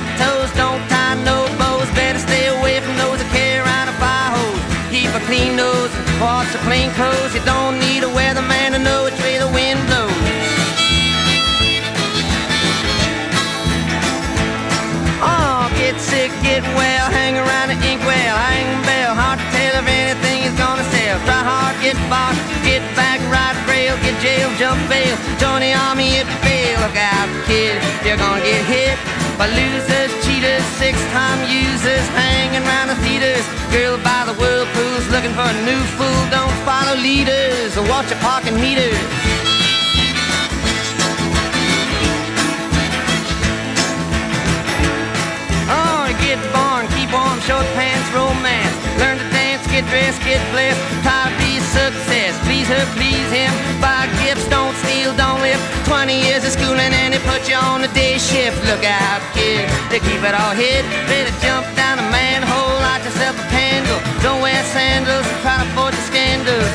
tiptoes, 0.00 0.50
don't 0.56 0.80
tie 0.88 1.14
no 1.24 1.46
bows. 1.58 1.88
Better 1.92 2.18
stay 2.18 2.48
away 2.48 2.80
from 2.80 2.96
those 2.96 3.18
that 3.20 3.28
carry 3.32 3.60
around 3.60 3.88
a 3.88 3.96
fire 4.00 4.30
hose. 4.32 4.62
Keep 4.88 5.12
a 5.12 5.22
clean 5.28 5.56
nose, 5.56 5.92
wash 6.20 6.48
your 6.52 6.62
clean 6.64 6.90
clothes. 6.96 7.34
You 7.34 7.42
don't 7.44 7.78
need 7.78 8.02
a 8.02 8.10
weatherman 8.10 8.72
to 8.72 8.80
know 8.80 9.04
which 9.04 9.18
way 9.20 9.36
the 9.38 9.50
wind 9.52 9.80
blows. 9.88 10.12
Oh, 15.20 15.68
get 15.76 16.00
sick, 16.00 16.32
get 16.40 16.64
well, 16.72 17.06
hang 17.12 17.36
around 17.36 17.68
the 17.68 17.78
inkwell, 17.84 18.36
hang 18.48 18.68
bell, 18.88 19.12
hard 19.14 19.38
to 19.38 19.46
tell 19.52 19.74
if 19.80 19.86
anything 19.86 20.48
is 20.48 20.56
gonna 20.56 20.86
sell. 20.88 21.16
Try 21.28 21.42
hard, 21.44 21.76
get 21.84 21.96
bought, 22.08 22.36
get 22.64 22.80
back, 22.96 23.20
ride 23.28 23.58
rail, 23.68 23.94
get 24.00 24.16
jail, 24.24 24.48
jump 24.56 24.80
bail, 24.88 25.16
join 25.36 25.60
the 25.60 25.72
army 25.76 26.16
if 26.16 26.24
you 26.24 26.38
fail. 26.40 26.80
Look 26.80 26.96
out, 26.96 27.28
kid, 27.44 27.76
you're 28.00 28.16
gonna 28.16 28.40
get 28.40 28.64
hit 28.64 28.99
by 29.40 29.48
losers, 29.56 30.12
cheaters, 30.20 30.62
six-time 30.76 31.40
users, 31.48 32.06
hanging 32.12 32.60
around 32.60 32.88
the 32.88 32.98
theaters. 33.00 33.40
Girl 33.72 33.96
by 34.04 34.28
the 34.28 34.36
whirlpools, 34.36 35.08
looking 35.08 35.32
for 35.32 35.48
a 35.48 35.56
new 35.64 35.80
fool. 35.96 36.20
Don't 36.28 36.52
follow 36.68 36.94
leaders 37.00 37.72
or 37.78 37.88
watch 37.88 38.10
your 38.12 38.20
parking 38.20 38.60
meters. 38.60 39.00
Oh, 45.72 46.04
get 46.20 46.36
born, 46.52 46.84
keep 46.92 47.08
warm, 47.08 47.40
short 47.48 47.64
pants, 47.72 48.12
romance. 48.12 48.76
Learn 49.00 49.16
to 49.16 49.24
dance, 49.32 49.64
get 49.72 49.88
dressed, 49.88 50.20
get 50.20 50.44
blessed. 50.52 50.76
A 51.00 51.39
success. 51.70 52.34
Please 52.46 52.66
her, 52.66 52.84
please 52.98 53.30
him. 53.30 53.50
Buy 53.78 54.10
gifts, 54.22 54.46
don't 54.50 54.74
steal, 54.82 55.14
don't 55.14 55.40
live. 55.40 55.60
20 55.86 56.10
years 56.10 56.42
of 56.44 56.52
schooling 56.52 56.90
and 56.90 57.14
they 57.14 57.22
put 57.22 57.46
you 57.48 57.54
on 57.54 57.80
the 57.80 57.90
day 57.94 58.18
shift. 58.18 58.58
Look 58.66 58.82
out, 58.82 59.22
kid, 59.34 59.70
they 59.90 60.02
keep 60.02 60.22
it 60.22 60.34
all 60.34 60.54
hid. 60.54 60.82
Better 61.06 61.34
jump 61.38 61.64
down 61.78 62.02
a 62.02 62.06
manhole, 62.10 62.74
light 62.82 63.02
yourself 63.06 63.38
a 63.38 63.46
candle. 63.54 64.00
Don't 64.22 64.42
wear 64.42 64.62
sandals, 64.74 65.26
try 65.42 65.62
to 65.62 65.66
avoid 65.70 65.94
the 65.94 66.04
scandals. 66.10 66.70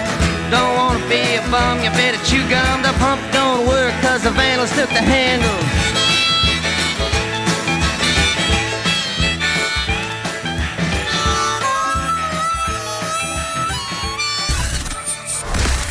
Don't 0.50 0.74
wanna 0.80 1.04
be 1.12 1.22
a 1.36 1.44
bum, 1.52 1.84
you 1.84 1.92
better 2.00 2.22
chew 2.24 2.44
gum. 2.48 2.82
The 2.82 2.94
pump 3.04 3.22
don't 3.32 3.68
work, 3.68 3.94
cause 4.02 4.24
the 4.24 4.32
vandals 4.32 4.72
took 4.76 4.90
the 4.90 5.04
handle. 5.04 6.05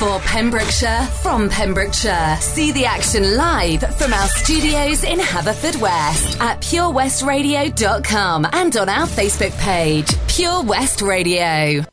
For 0.04 0.18
Pembrokeshire, 0.18 1.08
from 1.22 1.48
Pembrokeshire. 1.48 2.36
See 2.38 2.72
the 2.72 2.84
action 2.84 3.38
live 3.38 3.80
from 3.96 4.12
our 4.12 4.28
studios 4.28 5.02
in 5.02 5.18
Haverfordwest 5.18 6.38
at 6.40 6.60
purewestradio.com 6.60 8.46
and 8.52 8.76
on 8.76 8.90
our 8.90 9.06
Facebook 9.06 9.58
page, 9.60 10.14
Pure 10.28 10.64
West 10.64 11.00
Radio. 11.00 11.86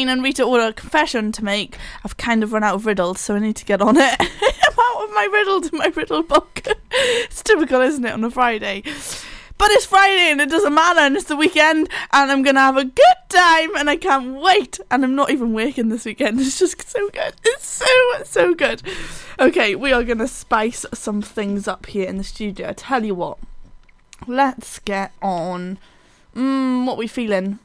Payne 0.00 0.08
and 0.08 0.24
Rita 0.24 0.44
Ora, 0.44 0.68
a 0.68 0.72
confession 0.72 1.30
to 1.30 1.44
make. 1.44 1.76
I've 2.06 2.16
kind 2.16 2.42
of 2.42 2.54
run 2.54 2.64
out 2.64 2.74
of 2.74 2.86
riddles, 2.86 3.20
so 3.20 3.34
I 3.34 3.38
need 3.38 3.56
to 3.56 3.66
get 3.66 3.82
on 3.82 3.98
it. 3.98 4.16
I'm 4.18 4.78
out 4.78 5.04
of 5.04 5.10
my 5.10 5.28
riddles 5.30 5.70
in 5.70 5.76
my 5.76 5.92
riddle 5.94 6.22
book. 6.22 6.62
it's 6.90 7.42
typical, 7.42 7.82
isn't 7.82 8.06
it, 8.06 8.14
on 8.14 8.24
a 8.24 8.30
Friday? 8.30 8.82
But 9.58 9.70
it's 9.72 9.84
Friday 9.84 10.30
and 10.30 10.40
it 10.40 10.48
doesn't 10.48 10.72
matter, 10.72 11.00
and 11.00 11.16
it's 11.16 11.26
the 11.26 11.36
weekend, 11.36 11.90
and 12.14 12.32
I'm 12.32 12.42
gonna 12.42 12.60
have 12.60 12.78
a 12.78 12.86
good 12.86 13.16
time, 13.28 13.76
and 13.76 13.90
I 13.90 13.96
can't 13.96 14.40
wait. 14.40 14.80
And 14.90 15.04
I'm 15.04 15.14
not 15.14 15.30
even 15.30 15.52
working 15.52 15.90
this 15.90 16.06
weekend. 16.06 16.40
It's 16.40 16.58
just 16.58 16.88
so 16.88 17.10
good. 17.10 17.34
It's 17.44 17.66
so 17.66 18.22
so 18.24 18.54
good. 18.54 18.80
Okay, 19.38 19.74
we 19.74 19.92
are 19.92 20.02
gonna 20.02 20.28
spice 20.28 20.86
some 20.94 21.20
things 21.20 21.68
up 21.68 21.84
here 21.84 22.08
in 22.08 22.16
the 22.16 22.24
studio. 22.24 22.70
I 22.70 22.72
tell 22.72 23.04
you 23.04 23.14
what. 23.14 23.36
Let's 24.26 24.78
get 24.78 25.12
on. 25.20 25.76
Mmm, 26.34 26.86
what 26.86 26.96
we 26.96 27.06
feeling? 27.06 27.58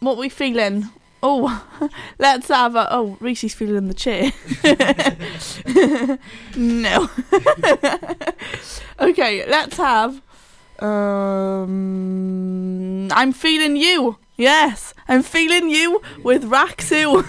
What 0.00 0.18
we 0.18 0.28
feeling? 0.28 0.90
Oh, 1.22 1.64
let's 2.18 2.48
have 2.48 2.74
a. 2.76 2.88
Oh, 2.92 3.16
Reese's 3.20 3.54
feeling 3.54 3.88
the 3.88 3.94
chair. 3.94 4.32
no. 6.56 7.10
okay, 9.10 9.46
let's 9.48 9.76
have. 9.76 10.22
Um, 10.80 11.68
I'm 13.12 13.32
feeling 13.32 13.76
you. 13.76 14.16
Yes, 14.36 14.94
I'm 15.08 15.22
feeling 15.22 15.68
you 15.68 16.00
with 16.22 16.44
Raxu. 16.44 17.22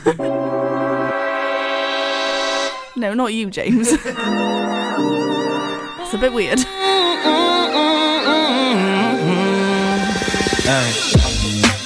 no, 2.96 3.14
not 3.14 3.34
you, 3.34 3.50
James. 3.50 3.90
It's 3.92 4.06
a 6.14 6.18
bit 6.18 6.32
weird. 6.32 6.60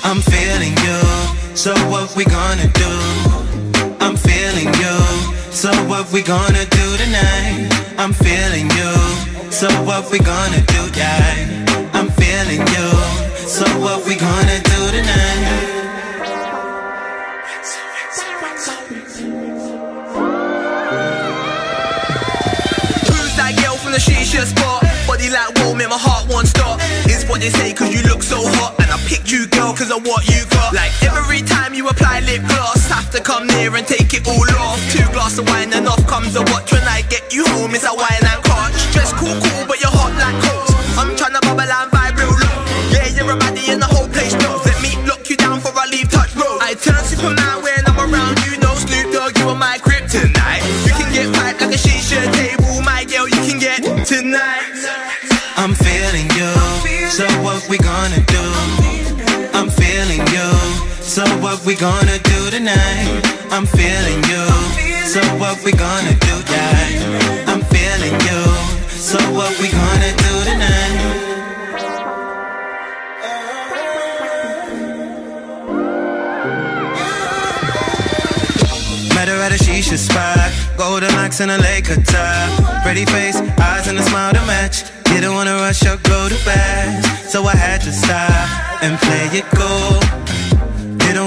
I'm 0.04 0.22
feeling 0.22 0.45
so 1.56 1.74
what 1.90 2.14
we 2.18 2.26
gonna 2.26 2.68
do? 2.68 2.92
I'm 4.02 4.18
feeling 4.18 4.68
you, 4.76 4.98
so 5.52 5.72
what 5.88 6.12
we 6.12 6.22
gonna 6.22 6.66
do 6.66 6.98
tonight? 6.98 7.70
I'm 7.98 8.12
feeling 8.14 8.70
you, 8.76 8.92
so 9.52 9.68
what 9.84 10.12
we 10.12 10.20
gonna 10.20 10.62
do? 10.68 10.82
Yeah, 11.00 11.90
I'm 11.94 12.10
feeling 12.12 12.60
you, 12.60 12.90
so 13.48 13.66
what 13.80 14.06
we 14.06 14.16
gonna 14.16 14.60
do 14.64 14.80
tonight? 14.92 15.72
Who's 23.08 23.36
that 23.38 23.56
girl 23.64 23.78
from 23.78 23.94
the 23.94 23.98
shisha 23.98 24.44
spot? 24.44 24.84
Body 25.08 25.30
like 25.30 25.58
whoa, 25.58 25.74
make 25.74 25.90
my 25.90 25.98
heart 25.98 26.28
won't 26.30 26.48
stop. 26.48 26.82
Is 27.08 27.26
what 27.26 27.40
they 27.40 27.50
say 27.50 27.74
cause 27.74 27.94
you 27.94 28.04
look 28.04 28.24
so 28.24 28.38
hot. 28.42 28.85
Picked 29.06 29.32
you, 29.32 29.46
girl, 29.48 29.74
cause 29.74 29.92
of 29.92 30.02
what 30.02 30.26
you 30.26 30.42
got. 30.50 30.74
Like 30.74 30.92
every 31.04 31.42
time 31.42 31.74
you 31.74 31.88
apply 31.88 32.22
lip 32.22 32.42
gloss, 32.48 32.90
have 32.90 33.12
to 33.12 33.22
come 33.22 33.46
near 33.46 33.76
and 33.76 33.86
take 33.86 34.14
it 34.14 34.26
all 34.28 34.50
off. 34.58 34.82
Two 34.90 35.06
glass 35.14 35.38
of 35.38 35.48
wine 35.48 35.72
and 35.74 35.88
off 35.88 36.02
comes 36.08 36.36
a 36.36 36.42
watch. 36.50 36.72
When 36.72 36.82
I 36.84 37.02
get 37.10 37.34
you 37.34 37.46
home, 37.54 37.76
it's 37.76 37.86
a 37.86 37.94
wine 37.94 38.26
and 38.26 38.42
catch. 38.44 38.74
Dress 38.94 39.14
cool, 39.14 39.38
cool, 39.38 39.64
but 39.70 39.78
you're 39.78 39.94
hot 39.94 40.10
like 40.18 40.34
coals. 40.42 40.74
I'm 40.98 41.14
tryna 41.14 41.42
bubble 41.46 41.70
and 41.70 41.92
vibe 41.94 42.18
real 42.18 42.34
low. 42.34 42.58
Yeah, 42.90 43.08
you're 43.14 43.30
a 43.30 43.38
baddie 43.38 43.70
and 43.70 43.82
the 43.82 43.86
whole 43.86 44.10
place 44.10 44.34
knows. 44.42 44.66
Let 44.66 44.82
me 44.82 44.98
lock 45.06 45.30
you 45.30 45.38
down 45.38 45.62
for 45.62 45.70
I 45.78 45.86
leave 45.86 46.10
touch 46.10 46.34
road. 46.36 46.58
I 46.66 46.74
turn 46.74 46.98
Superman 47.06 47.62
when 47.62 47.86
I'm 47.86 48.00
around 48.02 48.42
you. 48.42 48.58
No 48.58 48.74
Snoop 48.74 49.14
Dogg, 49.14 49.38
you 49.38 49.54
are 49.54 49.56
my 49.56 49.78
kryptonite. 49.86 50.66
You 50.82 50.94
can 50.98 51.14
get 51.14 51.30
piped 51.30 51.62
like 51.62 51.78
a 51.78 51.78
shisha 51.78 52.26
table, 52.34 52.82
my 52.82 53.06
girl. 53.06 53.30
You 53.30 53.42
can 53.46 53.62
get 53.62 53.86
tonight. 54.10 54.66
I'm 55.62 55.74
feeling 55.78 56.26
you, 56.34 56.50
so 57.10 57.26
what 57.46 57.62
we 57.70 57.78
gonna 57.78 58.22
do? 58.26 58.85
We 61.66 61.74
gonna 61.74 62.20
do 62.20 62.52
tonight? 62.52 63.22
I'm 63.50 63.66
feeling 63.66 64.22
you, 64.30 64.46
so 65.08 65.20
what 65.40 65.64
we 65.64 65.72
gonna 65.72 66.14
do? 66.14 66.36
tonight? 66.46 67.46
I'm 67.48 67.62
feeling 67.74 68.14
you, 68.28 68.42
so 68.90 69.18
what 69.34 69.50
we 69.60 69.72
gonna 69.72 70.12
do 70.26 70.34
tonight? 70.46 70.98
Met 79.16 79.28
her 79.28 79.42
at 79.42 79.52
a 79.52 79.64
shisha 79.64 79.98
spot. 79.98 80.52
Golden 80.78 81.12
locks 81.16 81.40
and 81.40 81.50
a 81.50 81.58
Laker 81.58 82.00
top. 82.04 82.84
Pretty 82.84 83.06
face, 83.06 83.38
eyes 83.60 83.88
and 83.88 83.98
a 83.98 84.04
smile 84.04 84.34
to 84.34 84.46
match. 84.46 84.84
Didn't 85.06 85.34
wanna 85.34 85.56
rush 85.56 85.84
or 85.84 85.98
go 85.98 86.30
too 86.30 86.36
fast. 86.36 87.32
So 87.32 87.44
I 87.46 87.56
had 87.56 87.82
to 87.82 87.92
stop 87.92 88.84
and 88.84 89.00
play 89.00 89.40
it 89.40 89.46
cool. 89.56 90.05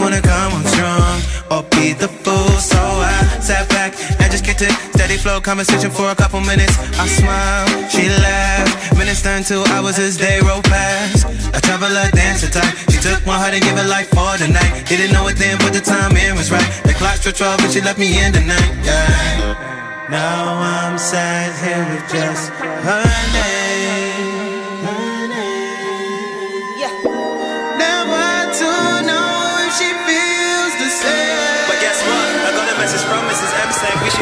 Wanna 0.09 0.23
come 0.23 0.55
on 0.55 0.65
strong 0.65 1.21
or 1.53 1.63
be 1.77 1.93
the 1.93 2.09
fool. 2.09 2.49
So 2.57 2.81
I 2.81 3.13
sat 3.45 3.69
back 3.69 3.93
and 3.93 4.33
just 4.33 4.43
kicked 4.43 4.63
it. 4.63 4.73
Steady 4.97 5.19
flow 5.19 5.39
conversation 5.39 5.91
for 5.91 6.09
a 6.09 6.15
couple 6.15 6.41
minutes. 6.41 6.73
I 6.97 7.07
smiled, 7.07 7.91
she 7.93 8.09
laughed. 8.09 8.97
Minutes 8.97 9.21
turned 9.21 9.45
to 9.53 9.63
hours 9.75 9.99
as 9.99 10.17
they 10.17 10.41
rolled 10.41 10.65
past. 10.65 11.27
A 11.53 11.61
traveler 11.61 12.09
dancer 12.17 12.49
type. 12.49 12.75
She 12.89 12.97
took 13.05 13.21
my 13.27 13.37
heart 13.37 13.53
and 13.53 13.63
gave 13.63 13.77
it 13.77 13.87
life 13.87 14.09
for 14.09 14.33
the 14.41 14.49
night. 14.49 14.89
Didn't 14.89 15.13
know 15.13 15.29
it 15.29 15.37
then, 15.37 15.59
but 15.59 15.75
the 15.75 15.83
timing 15.83 16.35
was 16.37 16.51
right. 16.51 16.71
The 16.85 16.95
clock 16.95 17.17
struck 17.17 17.37
12 17.37 17.65
and 17.65 17.73
she 17.75 17.83
left 17.83 17.99
me 17.99 18.09
in 18.25 18.33
the 18.33 18.41
night. 18.41 18.73
Yeah. 18.89 20.09
Now 20.09 20.57
I'm 20.57 20.97
sat 20.97 21.53
here 21.61 21.85
with 21.85 22.09
just 22.09 22.49
her 22.49 23.05
name. 23.37 23.58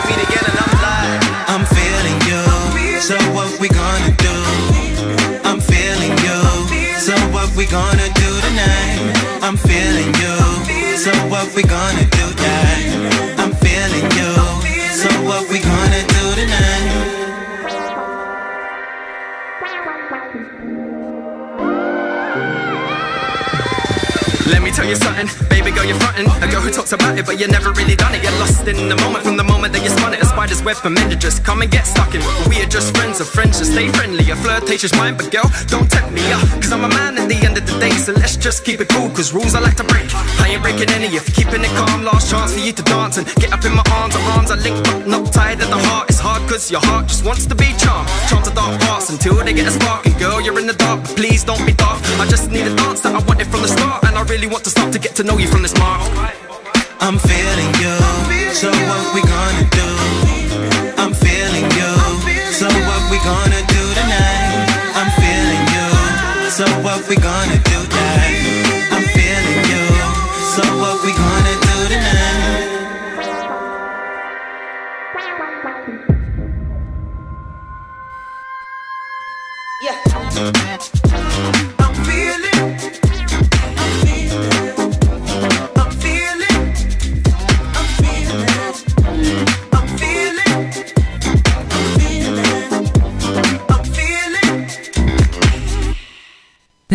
Meet 0.09 0.21
again, 0.27 0.45
and 0.51 0.59
I'm 0.65 0.75
like, 0.89 1.23
I'm 1.53 1.65
feeling 1.77 2.19
you. 2.31 2.43
So 3.01 3.17
what 3.35 3.51
we 3.61 3.69
gonna 3.69 4.13
do? 4.17 4.37
I'm 5.45 5.61
feeling 5.61 6.15
you. 6.27 6.39
So 7.07 7.15
what 7.31 7.55
we 7.57 7.67
gonna 7.67 8.09
do 8.15 8.31
tonight? 8.47 8.99
I'm 9.43 9.57
feeling 9.57 10.11
you. 10.23 10.37
So 10.99 11.13
what 11.31 11.47
we 11.55 11.63
gonna 11.63 12.07
do? 12.19 12.27
Yeah. 12.43 13.43
I'm 13.43 13.53
feeling 13.65 14.07
you. 14.19 14.33
So 15.01 15.09
what 15.29 15.49
we 15.51 15.59
gonna 15.61 16.03
do 16.17 16.25
tonight? 16.41 17.15
Let 24.47 24.63
me 24.63 24.71
tell 24.71 24.87
you 24.87 24.95
something, 24.97 25.06
baby 25.49 25.71
girl, 25.71 25.85
you're 25.85 25.97
frontin'. 25.97 26.29
A 26.45 26.49
girl 26.51 26.61
who 26.61 26.71
talks 26.71 26.93
about 26.93 27.17
it, 27.19 27.25
but 27.25 27.41
you 27.41 27.49
never 27.49 27.73
really 27.73 27.97
done 27.97 28.15
it. 28.15 28.23
You're 28.23 28.37
lost 28.39 28.69
in 28.69 28.89
the 28.89 28.97
moment 28.97 29.25
from 29.25 29.37
the 29.37 29.45
moment 29.45 29.73
that 29.73 29.83
you 29.83 29.89
spun 29.89 30.13
it. 30.13 30.21
A 30.21 30.27
spider's 30.27 30.63
web 30.63 30.77
for 30.77 30.91
men 30.91 31.09
to 31.09 31.17
just 31.17 31.45
come 31.45 31.63
and 31.63 31.71
get 31.71 31.87
stuck 31.87 32.15
in. 32.15 32.21
We 32.49 32.61
are 32.61 32.69
just 32.69 32.95
friends 32.97 33.21
of 33.21 33.29
friends, 33.29 33.59
just 33.59 33.73
stay 33.73 33.89
friendly. 33.89 34.29
A 34.31 34.37
flirtatious 34.37 34.93
mind, 34.95 35.17
but 35.17 35.33
girl, 35.33 35.49
don't 35.69 35.91
tempt 35.91 36.13
me 36.13 36.21
up. 36.33 36.45
Cause 36.61 36.73
I'm 36.73 36.85
a 36.85 36.89
man 36.89 37.17
at 37.17 37.29
the 37.29 37.39
end 37.47 37.57
of 37.57 37.65
the 37.65 37.79
day, 37.81 37.97
so 37.97 38.13
let's 38.13 38.37
just 38.37 38.65
keep 38.65 38.81
it 38.81 38.89
cool. 38.91 39.09
Cause 39.11 39.33
rules 39.33 39.55
I 39.55 39.61
like 39.61 39.77
to 39.77 39.85
break. 39.85 40.13
I 40.45 40.53
ain't 40.53 40.63
breaking 40.63 40.91
any 40.91 41.09
if 41.17 41.25
keeping 41.35 41.65
it 41.65 41.73
calm. 41.81 42.05
Last 42.05 42.31
chance 42.31 42.53
for 42.53 42.61
you 42.61 42.73
to 42.73 42.83
dance 42.83 43.17
and 43.17 43.27
get 43.37 43.53
up 43.53 43.65
in 43.65 43.73
my 43.73 43.85
arms. 43.97 44.15
Our 44.17 44.27
arms 44.37 44.51
are 44.51 44.61
linked, 44.61 44.85
but 44.85 45.07
not 45.07 45.33
tied 45.33 45.61
at 45.65 45.71
the 45.73 45.81
heart. 45.89 46.11
It's 46.11 46.21
hard 46.21 46.45
cause 46.49 46.71
your 46.71 46.85
heart 46.85 47.09
just 47.09 47.25
wants 47.25 47.47
to 47.47 47.55
be 47.55 47.73
charmed. 47.81 48.09
Charmed 48.29 48.45
to 48.45 48.53
dark 48.53 48.81
parts 48.83 49.09
until 49.09 49.37
they 49.43 49.55
get 49.55 49.67
a 49.67 49.73
spark. 49.73 50.05
And 50.05 50.19
girl, 50.19 50.41
you're 50.41 50.59
in 50.61 50.67
the 50.67 50.77
dark, 50.77 51.03
but 51.03 51.17
please 51.17 51.43
don't 51.43 51.65
be 51.65 51.73
daft. 51.73 52.05
I 52.21 52.27
just 52.29 52.51
need 52.51 52.67
a 52.67 52.75
dance 52.77 53.01
that 53.01 53.15
I 53.15 53.23
wanted 53.25 53.47
from 53.47 53.63
the 53.63 53.69
start. 53.69 54.05
And 54.05 54.17
I 54.17 54.23
really 54.25 54.47
want 54.47 54.65
to 54.65 54.71
stop 54.71 54.93
to 54.93 55.06
get 55.07 55.15
to 55.15 55.23
know 55.23 55.39
you 55.39 55.47
from 55.47 55.63
this 55.63 55.73
tomorrow. 55.73 56.03
I'm 56.99 57.19
feeling 57.19 57.73
you, 57.79 57.97
so 58.53 58.69
what 58.89 59.15
we 59.15 59.23
gonna 59.23 59.69
do? 59.71 59.89
I'm 60.99 61.15
feeling 61.15 61.67
you, 61.79 61.93
so 62.51 62.67
what 62.89 63.03
we 63.11 63.19
gonna 63.19 63.63
do 63.77 63.83
tonight? 64.01 64.67
I'm 64.99 65.11
feeling 65.23 65.65
you, 65.77 66.51
so 66.51 66.65
what 66.83 67.09
we 67.09 67.15
gonna 67.17 67.59
do? 67.71 67.76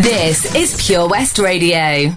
This 0.02 0.52
is 0.56 0.84
Pure 0.84 1.10
West 1.10 1.38
Radio. 1.38 2.16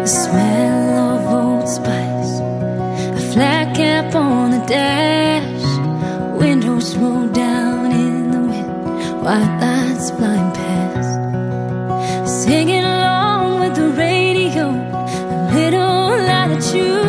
The 0.00 0.06
smell 0.06 0.98
of 1.14 1.32
old 1.32 1.68
spice, 1.68 2.40
a 2.40 3.32
flat 3.32 3.76
cap 3.76 4.12
on 4.16 4.50
the 4.50 4.66
dash, 4.66 6.40
windows 6.40 6.94
down 6.94 7.92
in 7.92 8.32
the 8.32 8.40
wind, 8.40 9.22
white 9.22 9.58
lights 9.60 10.10
flying 10.10 10.52
past. 10.52 12.32
Singing 12.42 12.82
along 12.82 13.60
with 13.60 13.76
the 13.76 13.90
radio, 13.90 14.70
a 14.70 15.54
little. 15.54 15.92
Hanging 16.52 17.01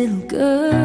little 0.00 0.28
girl. 0.28 0.79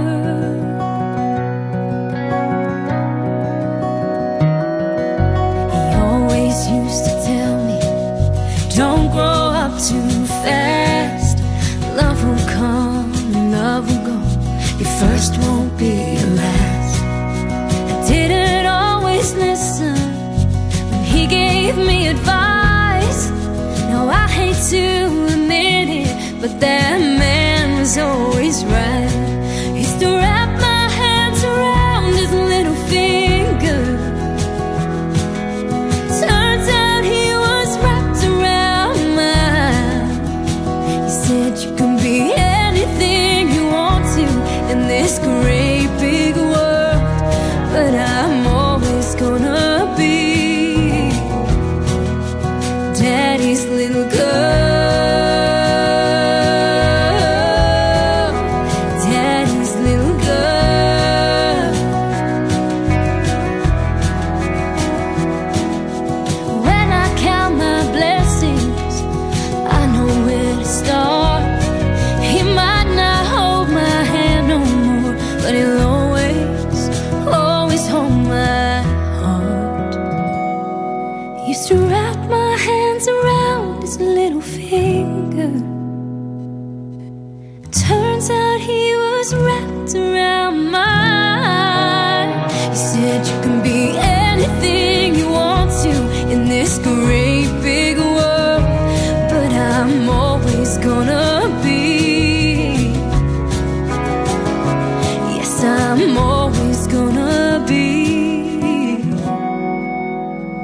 I'm 106.08 106.18
always 106.20 106.86
gonna 106.86 107.66
be 107.68 109.02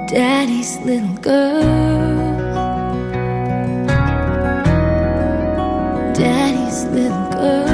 daddy's 0.08 0.78
little 0.82 1.16
girl. 1.16 1.64
Daddy's 6.14 6.84
little 6.86 7.30
girl. 7.32 7.68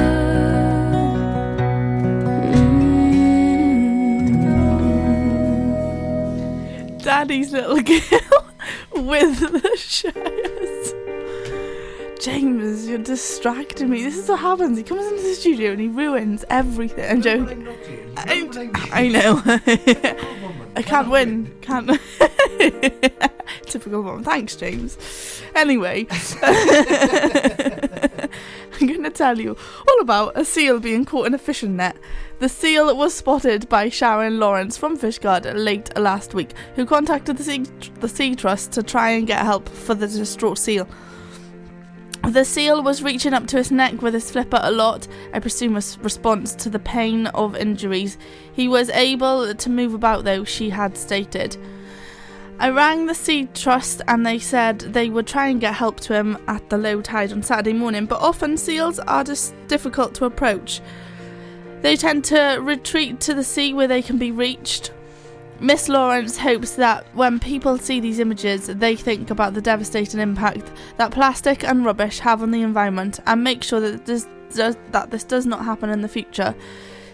Mm. 5.68 7.02
Daddy's 7.02 7.52
little 7.52 7.82
girl 7.82 8.46
with 8.94 9.40
the 9.40 9.76
shirts. 9.76 10.97
James, 12.20 12.88
you're 12.88 12.98
distracting 12.98 13.90
me. 13.90 14.02
This 14.02 14.16
is 14.16 14.28
what 14.28 14.40
happens. 14.40 14.76
He 14.76 14.82
comes 14.82 15.06
into 15.06 15.22
the 15.22 15.34
studio 15.34 15.70
and 15.72 15.80
he 15.80 15.86
ruins 15.86 16.44
everything. 16.50 17.08
I'm 17.08 17.22
joking. 17.22 17.68
I, 18.16 18.48
I 18.92 19.08
know. 19.08 19.40
I 20.74 20.82
can't 20.82 21.10
win. 21.10 21.54
Can't. 21.60 21.86
Typical 23.66 24.02
mom. 24.02 24.24
Thanks, 24.24 24.56
James. 24.56 25.42
Anyway, 25.54 26.08
I'm 26.42 26.50
going 28.86 29.04
to 29.04 29.10
tell 29.10 29.38
you 29.38 29.56
all 29.88 30.00
about 30.00 30.36
a 30.36 30.44
seal 30.44 30.80
being 30.80 31.04
caught 31.04 31.28
in 31.28 31.34
a 31.34 31.38
fishing 31.38 31.76
net. 31.76 31.96
The 32.40 32.48
seal 32.48 32.96
was 32.96 33.14
spotted 33.14 33.68
by 33.68 33.88
Sharon 33.88 34.40
Lawrence 34.40 34.76
from 34.76 34.98
Fishguard 34.98 35.52
late 35.54 35.96
last 35.96 36.34
week, 36.34 36.50
who 36.74 36.84
contacted 36.84 37.36
the 37.36 37.44
sea, 37.44 37.64
the 38.00 38.08
sea 38.08 38.34
Trust 38.34 38.72
to 38.72 38.82
try 38.82 39.10
and 39.10 39.24
get 39.26 39.44
help 39.44 39.68
for 39.68 39.94
the 39.94 40.08
distraught 40.08 40.58
seal. 40.58 40.88
The 42.28 42.44
seal 42.44 42.82
was 42.82 43.02
reaching 43.02 43.32
up 43.32 43.46
to 43.46 43.56
his 43.56 43.70
neck 43.70 44.02
with 44.02 44.12
his 44.12 44.30
flipper 44.30 44.60
a 44.60 44.70
lot, 44.70 45.08
I 45.32 45.38
presume 45.38 45.78
a 45.78 45.82
response 46.02 46.54
to 46.56 46.68
the 46.68 46.78
pain 46.78 47.26
of 47.28 47.56
injuries. 47.56 48.18
He 48.52 48.68
was 48.68 48.90
able 48.90 49.54
to 49.54 49.70
move 49.70 49.94
about 49.94 50.24
though, 50.24 50.44
she 50.44 50.68
had 50.68 50.98
stated. 50.98 51.56
I 52.58 52.68
rang 52.68 53.06
the 53.06 53.14
Sea 53.14 53.48
Trust 53.54 54.02
and 54.06 54.26
they 54.26 54.38
said 54.38 54.80
they 54.80 55.08
would 55.08 55.26
try 55.26 55.48
and 55.48 55.58
get 55.58 55.72
help 55.72 56.00
to 56.00 56.12
him 56.12 56.36
at 56.46 56.68
the 56.68 56.76
low 56.76 57.00
tide 57.00 57.32
on 57.32 57.42
Saturday 57.42 57.72
morning, 57.72 58.04
but 58.04 58.20
often 58.20 58.58
seals 58.58 58.98
are 58.98 59.24
just 59.24 59.54
difficult 59.66 60.14
to 60.16 60.26
approach. 60.26 60.82
They 61.80 61.96
tend 61.96 62.26
to 62.26 62.58
retreat 62.60 63.20
to 63.20 63.32
the 63.32 63.42
sea 63.42 63.72
where 63.72 63.88
they 63.88 64.02
can 64.02 64.18
be 64.18 64.32
reached. 64.32 64.92
Miss 65.60 65.88
Lawrence 65.88 66.38
hopes 66.38 66.76
that 66.76 67.04
when 67.16 67.40
people 67.40 67.78
see 67.78 67.98
these 67.98 68.20
images, 68.20 68.68
they 68.68 68.94
think 68.94 69.30
about 69.30 69.54
the 69.54 69.60
devastating 69.60 70.20
impact 70.20 70.70
that 70.98 71.10
plastic 71.10 71.64
and 71.64 71.84
rubbish 71.84 72.20
have 72.20 72.44
on 72.44 72.52
the 72.52 72.62
environment 72.62 73.18
and 73.26 73.42
make 73.42 73.64
sure 73.64 73.80
that 73.80 74.06
this 74.06 74.28
does, 74.54 74.76
that 74.92 75.10
this 75.10 75.24
does 75.24 75.46
not 75.46 75.64
happen 75.64 75.90
in 75.90 76.00
the 76.00 76.08
future. 76.08 76.54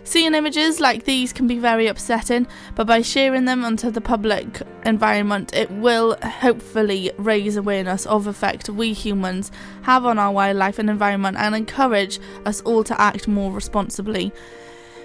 Seeing 0.06 0.34
images 0.34 0.78
like 0.78 1.04
these 1.04 1.32
can 1.32 1.46
be 1.46 1.58
very 1.58 1.86
upsetting, 1.86 2.46
but 2.74 2.86
by 2.86 3.00
sharing 3.00 3.46
them 3.46 3.64
onto 3.64 3.90
the 3.90 4.02
public 4.02 4.60
environment, 4.84 5.54
it 5.54 5.70
will 5.70 6.14
hopefully 6.22 7.10
raise 7.16 7.56
awareness 7.56 8.04
of 8.04 8.24
the 8.24 8.30
effect 8.30 8.68
we 8.68 8.92
humans 8.92 9.50
have 9.84 10.04
on 10.04 10.18
our 10.18 10.30
wildlife 10.30 10.78
and 10.78 10.90
environment 10.90 11.38
and 11.38 11.54
encourage 11.54 12.20
us 12.44 12.60
all 12.60 12.84
to 12.84 13.00
act 13.00 13.26
more 13.26 13.50
responsibly 13.50 14.30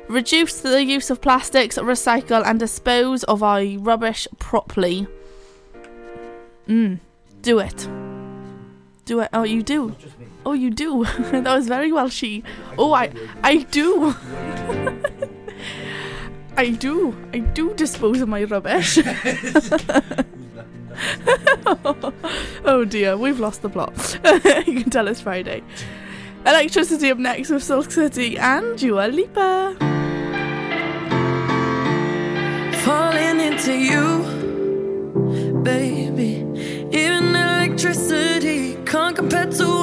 reduce 0.09 0.59
the 0.59 0.83
use 0.83 1.09
of 1.09 1.21
plastics, 1.21 1.77
recycle, 1.77 2.45
and 2.45 2.59
dispose 2.59 3.23
of 3.25 3.41
our 3.43 3.63
rubbish 3.77 4.27
properly. 4.39 5.07
Mm, 6.67 6.99
do 7.41 7.59
it. 7.59 7.87
Do 9.05 9.21
it. 9.21 9.29
Oh, 9.31 9.43
you 9.43 9.63
do. 9.63 9.95
Oh, 10.45 10.53
you 10.53 10.69
do. 10.69 11.05
that 11.31 11.45
was 11.45 11.67
very 11.67 11.91
Welshy. 11.91 12.43
Oh, 12.77 12.93
I, 12.93 13.11
I 13.43 13.57
do. 13.57 14.13
I 16.57 16.71
do. 16.71 17.15
I 17.33 17.39
do 17.39 17.73
dispose 17.73 18.21
of 18.21 18.29
my 18.29 18.43
rubbish. 18.43 18.99
oh 22.65 22.83
dear, 22.85 23.15
we've 23.15 23.39
lost 23.39 23.61
the 23.61 23.69
plot. 23.69 24.19
you 24.67 24.81
can 24.81 24.89
tell 24.89 25.07
it's 25.07 25.21
Friday. 25.21 25.63
Electricity 26.45 27.09
up 27.11 27.17
next 27.17 27.49
with 27.49 27.63
Silk 27.63 27.91
City 27.91 28.37
and 28.37 28.77
Dua 28.77 29.07
Lipa. 29.07 29.98
to 33.63 33.73
you, 33.73 35.61
baby. 35.63 36.45
Even 36.91 37.35
electricity 37.35 38.77
can't 38.85 39.15
compare 39.15 39.47
to 39.47 39.78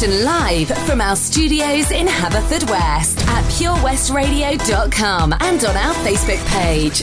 Action 0.00 0.24
live 0.24 0.68
from 0.86 1.00
our 1.00 1.16
studios 1.16 1.90
in 1.90 2.06
Haverfordwest 2.06 3.18
at 3.26 3.42
purewestradio.com 3.58 5.32
and 5.32 5.64
on 5.64 5.76
our 5.76 5.94
Facebook 6.06 6.38
page. 6.54 7.02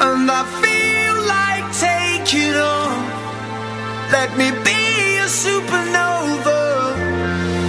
And 0.00 0.30
I 0.30 0.44
feel 0.64 1.22
like 1.28 1.70
taking 1.76 2.54
on. 2.54 2.96
Let 4.10 4.34
me 4.38 4.52
be 4.64 5.18
a 5.18 5.28
supernova 5.28 6.94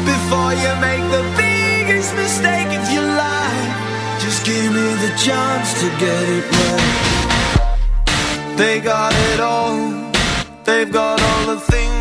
before 0.07 0.53
you 0.53 0.73
make 0.79 1.03
the 1.11 1.25
biggest 1.35 2.15
mistake 2.15 2.71
of 2.79 2.89
your 2.93 3.03
life. 3.03 3.75
Just 4.21 4.45
give 4.45 4.71
me 4.71 4.95
the 5.03 5.11
chance 5.17 5.73
to 5.81 5.89
get 5.99 6.29
it 6.37 6.49
right. 6.55 7.75
They 8.55 8.79
got 8.79 9.13
it 9.33 9.41
all. 9.41 9.91
They've 10.63 10.89
got 10.89 11.21
all 11.21 11.47
the 11.55 11.59
things 11.59 11.94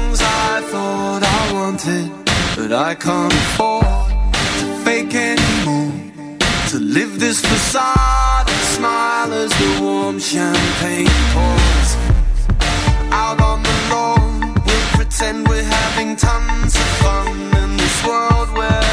thought 0.73 1.23
I 1.23 1.53
wanted, 1.53 2.11
but 2.57 2.73
I 2.73 2.95
can't 2.95 3.33
afford 3.33 3.85
to 4.59 4.67
fake 4.85 5.15
anymore. 5.15 5.93
To 6.71 6.79
live 6.79 7.21
this 7.21 7.41
facade 7.41 8.49
and 8.49 8.65
smile 8.77 9.33
as 9.33 9.51
the 9.61 9.71
warm 9.83 10.19
champagne 10.19 11.17
pours. 11.33 11.91
Out 13.13 13.41
on 13.41 13.63
the 13.63 13.77
lawn, 13.91 14.55
we'll 14.67 14.89
pretend 14.99 15.49
we're 15.49 15.63
having 15.63 16.17
tons 16.17 16.75
of 16.75 16.89
fun 17.03 17.37
in 17.63 17.77
this 17.77 17.97
world 18.07 18.49
where. 18.57 18.84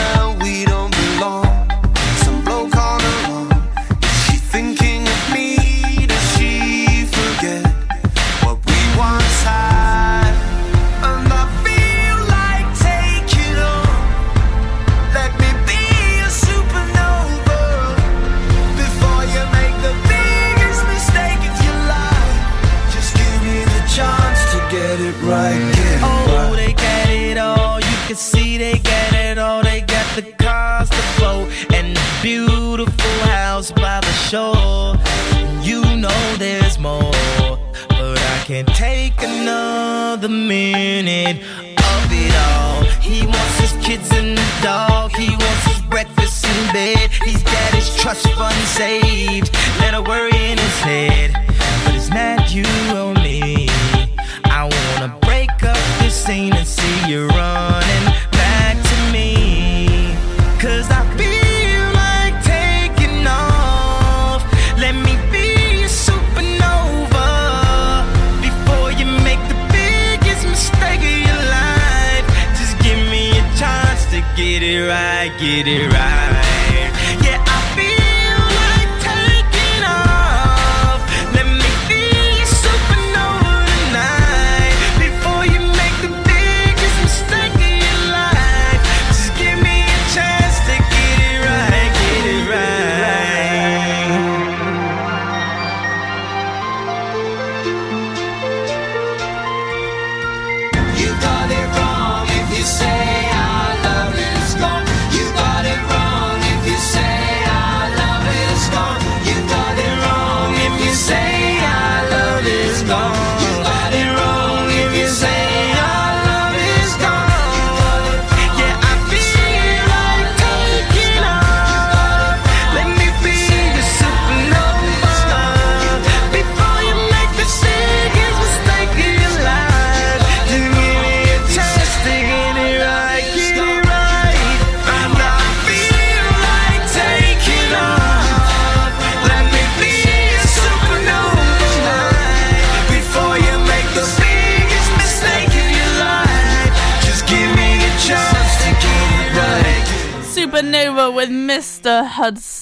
Another 40.24 40.36
minute 40.36 41.38
of 41.38 42.12
it 42.12 42.36
all. 42.36 42.84
He 43.02 43.26
wants 43.26 43.60
his 43.60 43.74
kids 43.84 44.12
and 44.12 44.38
the 44.38 44.60
dog. 44.62 45.12
He 45.14 45.30
wants 45.30 45.66
his 45.66 45.82
breakfast 45.82 46.46
in 46.46 46.74
bed. 46.74 47.10
He's 47.26 47.42
got 47.42 47.74
his 47.74 47.96
trust 47.96 48.32
fund 48.34 48.56
saved. 48.68 49.52
Let 49.80 49.96
a 49.96 50.02
worry 50.02 50.30
in 50.30 50.60
his 50.60 50.80
head. 50.82 51.32
But 51.86 51.96
it's 51.96 52.10
not 52.10 52.54
you 52.54 52.66
or 52.96 53.21
get 75.42 75.68
it 75.68 75.92
right. 75.92 76.21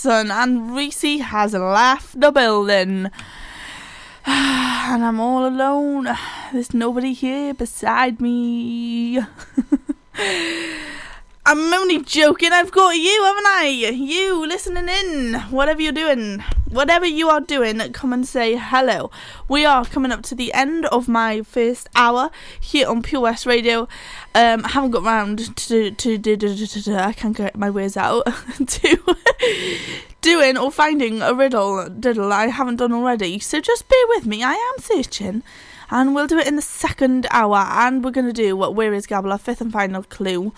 And 0.05 0.75
Reese 0.75 1.19
has 1.21 1.53
left 1.53 2.19
the 2.19 2.31
building. 2.31 3.09
And 4.25 5.03
I'm 5.05 5.19
all 5.19 5.45
alone. 5.47 6.07
There's 6.51 6.73
nobody 6.73 7.13
here 7.13 7.53
beside 7.53 8.19
me. 8.19 9.19
I'm 11.49 11.73
only 11.73 12.03
joking. 12.03 12.51
I've 12.53 12.71
got 12.71 12.91
you, 12.91 13.23
haven't 13.23 13.47
I? 13.47 13.91
You 13.91 14.45
listening 14.45 14.87
in. 14.87 15.33
Whatever 15.49 15.81
you're 15.81 15.91
doing, 15.91 16.43
whatever 16.69 17.07
you 17.07 17.27
are 17.29 17.41
doing, 17.41 17.79
come 17.91 18.13
and 18.13 18.27
say 18.27 18.55
hello. 18.55 19.09
We 19.47 19.65
are 19.65 19.83
coming 19.83 20.11
up 20.11 20.21
to 20.25 20.35
the 20.35 20.53
end 20.53 20.85
of 20.85 21.07
my 21.07 21.41
first 21.41 21.89
hour 21.95 22.29
here 22.59 22.87
on 22.87 23.01
Pure 23.01 23.21
West 23.21 23.47
Radio. 23.47 23.87
Um, 24.35 24.63
I 24.63 24.67
haven't 24.67 24.91
got 24.91 25.01
round 25.01 25.57
to 25.57 25.89
to, 25.89 26.19
to, 26.19 26.37
to, 26.37 26.95
I 27.03 27.13
can't 27.13 27.35
get 27.35 27.57
my 27.57 27.71
words 27.71 27.97
out 27.97 28.27
to 28.67 29.17
doing 30.21 30.55
or 30.55 30.71
finding 30.71 31.23
a 31.23 31.33
riddle 31.33 31.89
diddle 31.89 32.31
I 32.31 32.49
haven't 32.49 32.75
done 32.75 32.93
already. 32.93 33.39
So 33.39 33.59
just 33.59 33.89
bear 33.89 34.07
with 34.09 34.27
me. 34.27 34.43
I 34.43 34.53
am 34.53 34.83
searching. 34.83 35.41
And 35.89 36.13
we'll 36.13 36.27
do 36.27 36.37
it 36.37 36.45
in 36.45 36.57
the 36.57 36.61
second 36.61 37.25
hour. 37.31 37.57
And 37.57 38.03
we're 38.05 38.11
going 38.11 38.27
to 38.27 38.33
do 38.33 38.55
what 38.55 38.75
Where 38.75 38.93
is 38.93 39.07
Gabble, 39.07 39.31
our 39.31 39.39
fifth 39.39 39.61
and 39.61 39.73
final 39.73 40.03
clue, 40.03 40.53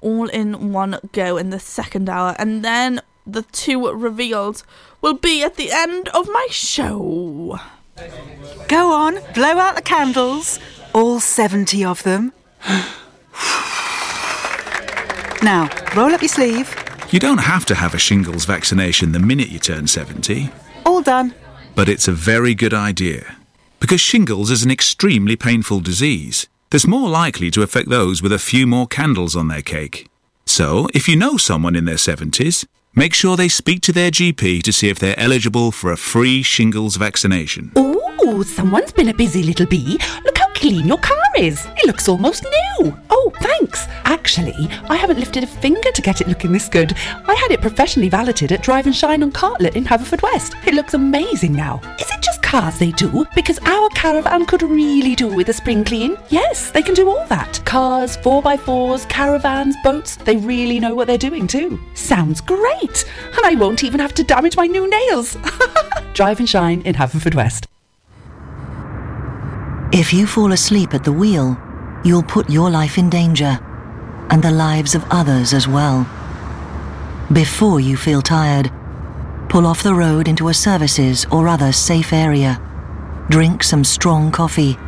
all 0.00 0.28
in 0.28 0.72
one 0.72 0.98
go 1.12 1.36
in 1.36 1.50
the 1.50 1.58
second 1.58 2.08
hour. 2.08 2.34
And 2.38 2.64
then 2.64 3.00
the 3.26 3.42
two 3.42 3.90
revealed 3.92 4.62
will 5.00 5.14
be 5.14 5.42
at 5.42 5.56
the 5.56 5.70
end 5.70 6.08
of 6.10 6.28
my 6.28 6.46
show. 6.50 7.58
Go 8.68 8.92
on, 8.92 9.18
blow 9.34 9.58
out 9.58 9.76
the 9.76 9.82
candles, 9.82 10.58
all 10.94 11.20
70 11.20 11.84
of 11.84 12.02
them. 12.02 12.32
now, 15.42 15.68
roll 15.96 16.12
up 16.14 16.22
your 16.22 16.28
sleeve. 16.28 16.74
You 17.10 17.18
don't 17.18 17.38
have 17.38 17.66
to 17.66 17.74
have 17.74 17.94
a 17.94 17.98
shingles 17.98 18.44
vaccination 18.44 19.12
the 19.12 19.18
minute 19.18 19.48
you 19.48 19.58
turn 19.58 19.86
70, 19.86 20.50
All 20.86 21.02
done. 21.02 21.34
but 21.74 21.88
it's 21.88 22.06
a 22.08 22.12
very 22.12 22.54
good 22.54 22.72
idea. 22.72 23.36
Because 23.80 24.00
shingles 24.00 24.50
is 24.50 24.62
an 24.62 24.70
extremely 24.70 25.36
painful 25.36 25.80
disease 25.80 26.46
that's 26.70 26.86
more 26.86 27.08
likely 27.08 27.50
to 27.50 27.62
affect 27.62 27.88
those 27.88 28.22
with 28.22 28.32
a 28.32 28.38
few 28.38 28.66
more 28.66 28.86
candles 28.86 29.36
on 29.36 29.48
their 29.48 29.62
cake. 29.62 30.08
So, 30.46 30.88
if 30.94 31.08
you 31.08 31.16
know 31.16 31.36
someone 31.36 31.76
in 31.76 31.84
their 31.84 31.96
70s, 31.96 32.66
make 32.94 33.14
sure 33.14 33.36
they 33.36 33.48
speak 33.48 33.82
to 33.82 33.92
their 33.92 34.10
GP 34.10 34.62
to 34.62 34.72
see 34.72 34.88
if 34.88 34.98
they're 34.98 35.18
eligible 35.18 35.70
for 35.70 35.92
a 35.92 35.96
free 35.96 36.42
shingles 36.42 36.96
vaccination. 36.96 37.72
Ooh, 37.78 38.42
someone's 38.44 38.92
been 38.92 39.08
a 39.08 39.14
busy 39.14 39.42
little 39.42 39.66
bee. 39.66 39.98
Look 40.24 40.38
how 40.38 40.49
clean 40.54 40.86
your 40.86 40.98
car 40.98 41.16
is. 41.36 41.66
It 41.76 41.86
looks 41.86 42.08
almost 42.08 42.44
new. 42.44 42.96
Oh, 43.10 43.32
thanks. 43.40 43.86
Actually, 44.04 44.68
I 44.88 44.96
haven't 44.96 45.18
lifted 45.18 45.44
a 45.44 45.46
finger 45.46 45.90
to 45.92 46.02
get 46.02 46.20
it 46.20 46.28
looking 46.28 46.52
this 46.52 46.68
good. 46.68 46.94
I 47.26 47.34
had 47.34 47.50
it 47.50 47.60
professionally 47.60 48.08
valeted 48.08 48.52
at 48.52 48.62
Drive 48.62 48.86
and 48.86 48.94
Shine 48.94 49.22
on 49.22 49.32
Cartlett 49.32 49.76
in 49.76 49.84
Haverfordwest. 49.84 50.66
It 50.66 50.74
looks 50.74 50.94
amazing 50.94 51.52
now. 51.52 51.80
Is 51.98 52.10
it 52.10 52.22
just 52.22 52.42
cars 52.42 52.78
they 52.78 52.92
do? 52.92 53.26
Because 53.34 53.58
our 53.60 53.88
caravan 53.90 54.46
could 54.46 54.62
really 54.62 55.14
do 55.14 55.28
with 55.28 55.48
a 55.48 55.52
spring 55.52 55.84
clean. 55.84 56.16
Yes, 56.28 56.70
they 56.70 56.82
can 56.82 56.94
do 56.94 57.08
all 57.08 57.26
that. 57.26 57.60
Cars, 57.64 58.16
4x4s, 58.18 59.08
caravans, 59.08 59.76
boats. 59.82 60.16
They 60.16 60.36
really 60.36 60.80
know 60.80 60.94
what 60.94 61.06
they're 61.06 61.18
doing 61.18 61.46
too. 61.46 61.78
Sounds 61.94 62.40
great. 62.40 63.04
And 63.36 63.44
I 63.44 63.54
won't 63.54 63.84
even 63.84 64.00
have 64.00 64.14
to 64.14 64.24
damage 64.24 64.56
my 64.56 64.66
new 64.66 64.88
nails. 64.88 65.36
Drive 66.14 66.40
and 66.40 66.48
Shine 66.48 66.82
in 66.82 66.94
Haverfordwest. 66.94 67.66
If 69.92 70.12
you 70.12 70.28
fall 70.28 70.52
asleep 70.52 70.94
at 70.94 71.02
the 71.02 71.12
wheel, 71.12 71.58
you'll 72.04 72.22
put 72.22 72.48
your 72.48 72.70
life 72.70 72.96
in 72.96 73.10
danger 73.10 73.58
and 74.30 74.40
the 74.40 74.52
lives 74.52 74.94
of 74.94 75.04
others 75.10 75.52
as 75.52 75.66
well. 75.66 76.08
Before 77.32 77.80
you 77.80 77.96
feel 77.96 78.22
tired, 78.22 78.70
pull 79.48 79.66
off 79.66 79.82
the 79.82 79.94
road 79.94 80.28
into 80.28 80.48
a 80.48 80.54
services 80.54 81.26
or 81.32 81.48
other 81.48 81.72
safe 81.72 82.12
area. 82.12 82.60
Drink 83.30 83.64
some 83.64 83.82
strong 83.82 84.30
coffee 84.30 84.78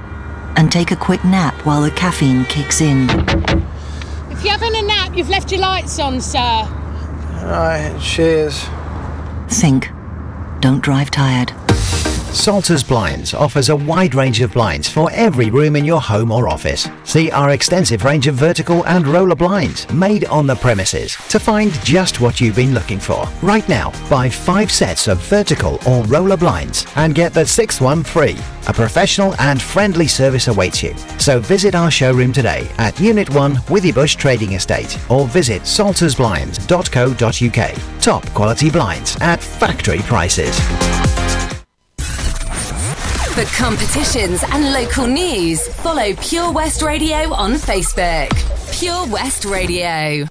and 0.56 0.70
take 0.70 0.92
a 0.92 0.96
quick 0.96 1.24
nap 1.24 1.54
while 1.66 1.82
the 1.82 1.90
caffeine 1.90 2.44
kicks 2.44 2.80
in. 2.80 3.10
If 4.30 4.44
you're 4.44 4.56
having 4.56 4.76
a 4.76 4.82
nap, 4.82 5.16
you've 5.16 5.30
left 5.30 5.50
your 5.50 5.62
lights 5.62 5.98
on, 5.98 6.20
sir. 6.20 6.38
Alright, 6.38 8.00
cheers. 8.00 8.68
Think. 9.48 9.90
Don't 10.60 10.80
drive 10.80 11.10
tired. 11.10 11.52
Salters 12.32 12.82
Blinds 12.82 13.34
offers 13.34 13.68
a 13.68 13.76
wide 13.76 14.14
range 14.14 14.40
of 14.40 14.52
blinds 14.52 14.88
for 14.88 15.10
every 15.12 15.50
room 15.50 15.76
in 15.76 15.84
your 15.84 16.00
home 16.00 16.32
or 16.32 16.48
office. 16.48 16.88
See 17.04 17.30
our 17.30 17.50
extensive 17.50 18.04
range 18.04 18.26
of 18.26 18.36
vertical 18.36 18.86
and 18.86 19.06
roller 19.06 19.36
blinds 19.36 19.86
made 19.92 20.24
on 20.24 20.46
the 20.46 20.56
premises 20.56 21.14
to 21.28 21.38
find 21.38 21.70
just 21.84 22.22
what 22.22 22.40
you've 22.40 22.56
been 22.56 22.72
looking 22.72 22.98
for. 22.98 23.26
Right 23.42 23.68
now, 23.68 23.92
buy 24.08 24.30
five 24.30 24.72
sets 24.72 25.08
of 25.08 25.20
vertical 25.20 25.78
or 25.86 26.04
roller 26.04 26.38
blinds 26.38 26.86
and 26.96 27.14
get 27.14 27.34
the 27.34 27.44
sixth 27.44 27.82
one 27.82 28.02
free. 28.02 28.38
A 28.66 28.72
professional 28.72 29.34
and 29.38 29.60
friendly 29.60 30.08
service 30.08 30.48
awaits 30.48 30.82
you. 30.82 30.96
So 31.18 31.38
visit 31.38 31.74
our 31.74 31.90
showroom 31.90 32.32
today 32.32 32.66
at 32.78 32.98
Unit 32.98 33.28
1 33.28 33.56
Withybush 33.56 34.16
Trading 34.16 34.54
Estate 34.54 34.98
or 35.10 35.28
visit 35.28 35.60
saltersblinds.co.uk. 35.62 38.00
Top 38.00 38.26
quality 38.34 38.70
blinds 38.70 39.18
at 39.20 39.42
factory 39.42 39.98
prices. 40.00 40.58
For 43.32 43.44
competitions 43.56 44.44
and 44.50 44.74
local 44.74 45.06
news, 45.06 45.66
follow 45.66 46.12
Pure 46.16 46.52
West 46.52 46.82
Radio 46.82 47.32
on 47.32 47.52
Facebook. 47.54 48.28
Pure 48.78 49.06
West 49.06 49.46
Radio. 49.46 50.26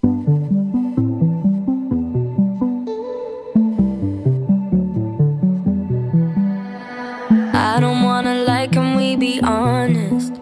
I 7.54 7.80
don't 7.80 8.04
wanna 8.04 8.44
lie, 8.46 8.68
can 8.68 8.96
we 8.96 9.16
be 9.16 9.42
honest? 9.42 10.34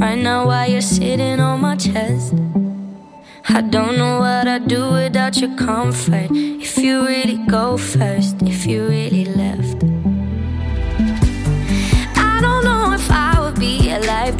right 0.00 0.18
now 0.18 0.46
while 0.46 0.68
you're 0.68 0.80
sitting 0.80 1.38
on 1.38 1.60
my 1.60 1.76
chest. 1.76 2.34
I 3.48 3.60
don't 3.60 3.96
know 3.96 4.18
what 4.18 4.48
I'd 4.48 4.66
do 4.66 4.90
without 4.90 5.36
your 5.36 5.54
comfort. 5.56 6.30
If 6.32 6.78
you 6.78 7.06
really 7.06 7.38
go 7.46 7.76
first, 7.76 8.42
if 8.42 8.66
you 8.66 8.86
really 8.86 9.26
left. 9.26 9.69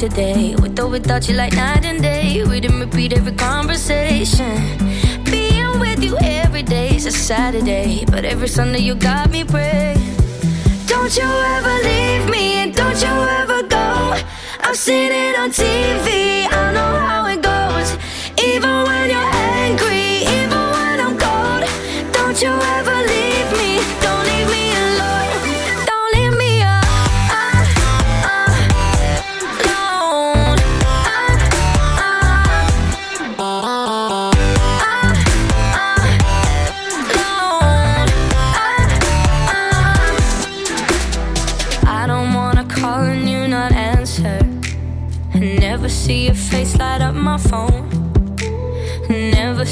Alive 0.01 0.09
today. 0.09 0.55
With 0.55 0.79
or 0.79 0.87
without 0.87 1.27
you, 1.27 1.35
like 1.35 1.53
night 1.53 1.85
and 1.85 2.01
day. 2.01 2.43
We 2.43 2.59
didn't 2.59 2.79
repeat 2.79 3.13
every 3.13 3.33
conversation. 3.33 4.57
Being 5.25 5.79
with 5.79 6.03
you 6.03 6.17
every 6.21 6.63
day 6.63 6.95
is 6.95 7.05
a 7.05 7.11
Saturday. 7.11 8.05
But 8.05 8.25
every 8.25 8.47
Sunday, 8.47 8.79
you 8.79 8.95
got 8.95 9.29
me 9.29 9.43
praying. 9.43 9.99
Don't 10.87 11.15
you 11.15 11.29
ever 11.57 11.75
leave 11.83 12.29
me, 12.29 12.63
and 12.63 12.75
don't 12.75 13.01
you 13.01 13.15
ever 13.41 13.63
go. 13.63 14.15
I've 14.63 14.77
seen 14.77 15.11
it 15.11 15.37
on 15.37 15.49
TV, 15.51 16.47
I 16.51 16.71
know 16.73 16.93
how 17.07 17.25
it 17.27 17.41
goes. 17.41 17.97
Even 18.37 18.83
when 18.83 19.09
you're 19.09 19.30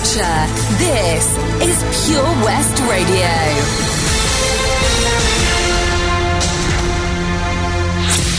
this 0.00 1.36
is 1.60 2.06
Pure 2.08 2.22
West 2.42 2.80
Radio. 2.88 3.28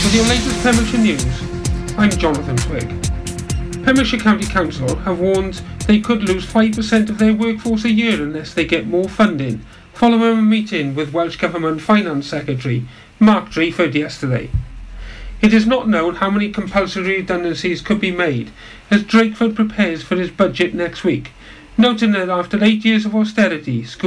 With 0.02 0.12
your 0.12 0.24
latest 0.24 0.60
Pembrokeshire 0.64 0.98
news, 0.98 1.96
I'm 1.96 2.10
Jonathan 2.10 2.56
Twig. 2.56 2.88
Pembrokeshire 3.84 4.18
County 4.18 4.44
Council 4.44 4.96
have 4.96 5.20
warned 5.20 5.62
they 5.86 6.00
could 6.00 6.24
lose 6.24 6.44
5% 6.44 7.08
of 7.08 7.18
their 7.18 7.32
workforce 7.32 7.84
a 7.84 7.92
year 7.92 8.20
unless 8.20 8.52
they 8.52 8.64
get 8.64 8.88
more 8.88 9.08
funding, 9.08 9.64
following 9.92 10.38
a 10.40 10.42
meeting 10.42 10.96
with 10.96 11.12
Welsh 11.12 11.36
Government 11.36 11.80
Finance 11.80 12.26
Secretary 12.26 12.88
Mark 13.20 13.50
Drakeford 13.50 13.94
yesterday. 13.94 14.50
It 15.40 15.54
is 15.54 15.66
not 15.66 15.88
known 15.88 16.16
how 16.16 16.28
many 16.28 16.50
compulsory 16.50 17.18
redundancies 17.18 17.82
could 17.82 18.00
be 18.00 18.10
made 18.10 18.50
as 18.90 19.04
Drakeford 19.04 19.54
prepares 19.54 20.02
for 20.02 20.16
his 20.16 20.30
budget 20.30 20.74
next 20.74 21.04
week, 21.04 21.30
noting 21.76 22.12
that 22.12 22.28
after 22.28 22.62
eight 22.62 22.84
years 22.84 23.04
of 23.04 23.14
austerity, 23.14 23.84